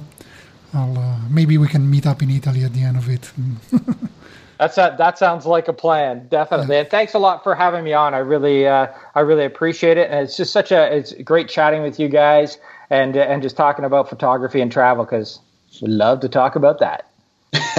I'll 0.72 0.98
uh, 0.98 1.18
maybe 1.28 1.58
we 1.58 1.68
can 1.68 1.90
meet 1.90 2.06
up 2.06 2.22
in 2.22 2.30
Italy 2.30 2.64
at 2.64 2.72
the 2.72 2.82
end 2.82 2.96
of 2.96 3.08
it. 3.10 3.30
That's 4.58 4.78
a, 4.78 4.94
that 4.96 5.18
sounds 5.18 5.44
like 5.46 5.66
a 5.68 5.72
plan, 5.72 6.28
definitely. 6.28 6.76
Yeah. 6.76 6.82
And 6.82 6.90
thanks 6.90 7.12
a 7.12 7.18
lot 7.18 7.42
for 7.42 7.56
having 7.56 7.82
me 7.84 7.92
on. 7.92 8.14
I 8.14 8.18
really 8.18 8.66
uh, 8.66 8.86
I 9.14 9.20
really 9.20 9.44
appreciate 9.44 9.98
it, 9.98 10.10
and 10.10 10.20
it's 10.20 10.36
just 10.36 10.52
such 10.52 10.72
a 10.72 10.96
it's 10.96 11.12
great 11.24 11.48
chatting 11.50 11.82
with 11.82 12.00
you 12.00 12.08
guys 12.08 12.56
and 12.88 13.16
and 13.16 13.42
just 13.42 13.56
talking 13.56 13.84
about 13.84 14.08
photography 14.08 14.62
and 14.62 14.72
travel 14.72 15.04
because 15.04 15.40
we 15.82 15.88
love 15.88 16.20
to 16.20 16.28
talk 16.28 16.56
about 16.56 16.78
that. 16.78 17.10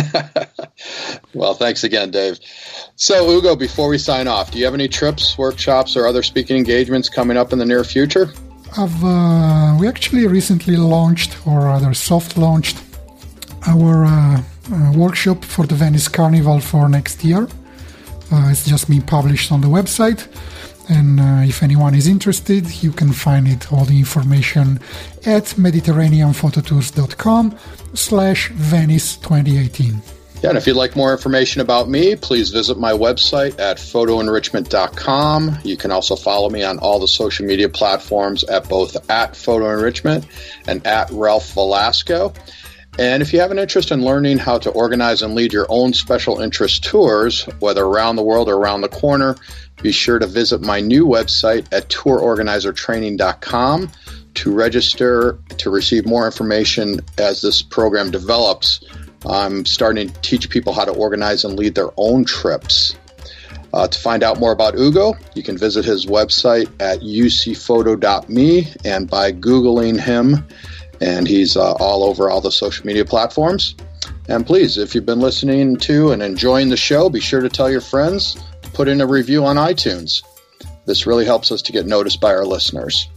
well, 1.33 1.53
thanks 1.53 1.83
again, 1.83 2.11
Dave. 2.11 2.39
So, 2.95 3.29
Ugo, 3.29 3.55
before 3.55 3.89
we 3.89 3.97
sign 3.97 4.27
off, 4.27 4.51
do 4.51 4.59
you 4.59 4.65
have 4.65 4.73
any 4.73 4.87
trips, 4.87 5.37
workshops, 5.37 5.95
or 5.95 6.07
other 6.07 6.23
speaking 6.23 6.57
engagements 6.57 7.09
coming 7.09 7.37
up 7.37 7.53
in 7.53 7.59
the 7.59 7.65
near 7.65 7.83
future? 7.83 8.31
Uh, 8.77 9.77
we 9.79 9.87
actually 9.87 10.27
recently 10.27 10.75
launched, 10.75 11.37
or 11.47 11.61
rather 11.61 11.93
soft 11.93 12.37
launched, 12.37 12.77
our 13.67 14.05
uh, 14.05 14.41
uh, 14.71 14.91
workshop 14.95 15.43
for 15.43 15.65
the 15.65 15.75
Venice 15.75 16.07
Carnival 16.07 16.59
for 16.59 16.89
next 16.89 17.23
year. 17.23 17.47
Uh, 18.31 18.49
it's 18.49 18.67
just 18.67 18.89
been 18.89 19.01
published 19.01 19.51
on 19.51 19.61
the 19.61 19.67
website. 19.67 20.27
And 20.89 21.19
uh, 21.19 21.41
if 21.43 21.63
anyone 21.63 21.95
is 21.95 22.07
interested, 22.07 22.83
you 22.83 22.91
can 22.91 23.11
find 23.11 23.47
it 23.47 23.71
all 23.71 23.85
the 23.85 23.97
information 23.97 24.79
at 25.25 25.45
mediterraneanphototours.com 25.57 27.57
slash 27.93 28.49
Venice 28.49 29.17
2018. 29.17 30.01
Yeah, 30.41 30.49
and 30.49 30.57
if 30.57 30.67
you'd 30.67 30.75
like 30.75 30.95
more 30.95 31.11
information 31.11 31.61
about 31.61 31.89
me, 31.89 32.15
please 32.15 32.51
visit 32.51 32.77
my 32.77 32.91
website 32.91 33.59
at 33.59 33.77
photoenrichment.com. 33.77 35.59
You 35.63 35.77
can 35.77 35.91
also 35.91 36.15
follow 36.15 36.49
me 36.49 36.63
on 36.63 36.77
all 36.79 36.99
the 36.99 37.07
social 37.07 37.45
media 37.45 37.69
platforms 37.69 38.43
at 38.43 38.69
both 38.69 38.95
at 39.09 39.33
photoenrichment 39.33 40.25
and 40.67 40.85
at 40.85 41.09
Ralph 41.09 41.51
Velasco. 41.53 42.33
And 42.97 43.21
if 43.21 43.33
you 43.33 43.41
have 43.41 43.51
an 43.51 43.59
interest 43.59 43.91
in 43.91 44.05
learning 44.05 44.37
how 44.37 44.57
to 44.59 44.69
organize 44.69 45.21
and 45.21 45.35
lead 45.35 45.51
your 45.51 45.65
own 45.67 45.91
special 45.93 46.39
interest 46.39 46.85
tours, 46.85 47.43
whether 47.59 47.83
around 47.83 48.15
the 48.15 48.23
world 48.23 48.47
or 48.47 48.55
around 48.55 48.81
the 48.81 48.89
corner, 48.89 49.35
be 49.81 49.91
sure 49.91 50.17
to 50.17 50.27
visit 50.27 50.61
my 50.61 50.79
new 50.79 51.05
website 51.05 51.67
at 51.73 51.89
tourorganizertraining.com 51.89 53.91
to 54.35 54.53
register 54.53 55.37
to 55.57 55.69
receive 55.69 56.05
more 56.05 56.25
information 56.25 57.01
as 57.17 57.41
this 57.41 57.61
program 57.61 58.11
develops. 58.11 58.81
I'm 59.25 59.65
starting 59.65 60.09
to 60.09 60.21
teach 60.21 60.49
people 60.49 60.71
how 60.71 60.85
to 60.85 60.91
organize 60.91 61.43
and 61.43 61.59
lead 61.59 61.75
their 61.75 61.89
own 61.97 62.23
trips. 62.23 62.95
Uh, 63.73 63.89
to 63.89 63.99
find 63.99 64.23
out 64.23 64.39
more 64.39 64.53
about 64.53 64.79
Ugo, 64.79 65.15
you 65.33 65.43
can 65.43 65.57
visit 65.57 65.83
his 65.83 66.05
website 66.05 66.71
at 66.79 67.01
ucphoto.me 67.01 68.73
and 68.85 69.09
by 69.09 69.33
Googling 69.33 69.99
him 69.99 70.47
and 71.01 71.27
he's 71.27 71.55
uh, 71.57 71.73
all 71.73 72.03
over 72.03 72.29
all 72.29 72.41
the 72.41 72.51
social 72.51 72.85
media 72.85 73.05
platforms. 73.05 73.75
And 74.27 74.45
please, 74.45 74.77
if 74.77 74.95
you've 74.95 75.05
been 75.05 75.19
listening 75.19 75.77
to 75.77 76.11
and 76.11 76.23
enjoying 76.23 76.69
the 76.69 76.77
show, 76.77 77.09
be 77.09 77.19
sure 77.19 77.41
to 77.41 77.49
tell 77.49 77.69
your 77.69 77.81
friends 77.81 78.35
to 78.61 78.69
put 78.71 78.87
in 78.87 79.01
a 79.01 79.07
review 79.07 79.45
on 79.45 79.55
iTunes. 79.57 80.23
This 80.85 81.05
really 81.05 81.25
helps 81.25 81.51
us 81.51 81.61
to 81.63 81.71
get 81.71 81.85
noticed 81.85 82.21
by 82.21 82.33
our 82.33 82.45
listeners. 82.45 83.07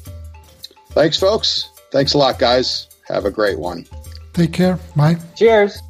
Thanks, 0.90 1.18
folks. 1.18 1.70
Thanks 1.90 2.14
a 2.14 2.18
lot, 2.18 2.38
guys. 2.38 2.88
Have 3.06 3.24
a 3.24 3.30
great 3.30 3.58
one. 3.58 3.86
Take 4.32 4.52
care. 4.52 4.78
Bye. 4.94 5.16
Cheers. 5.36 5.80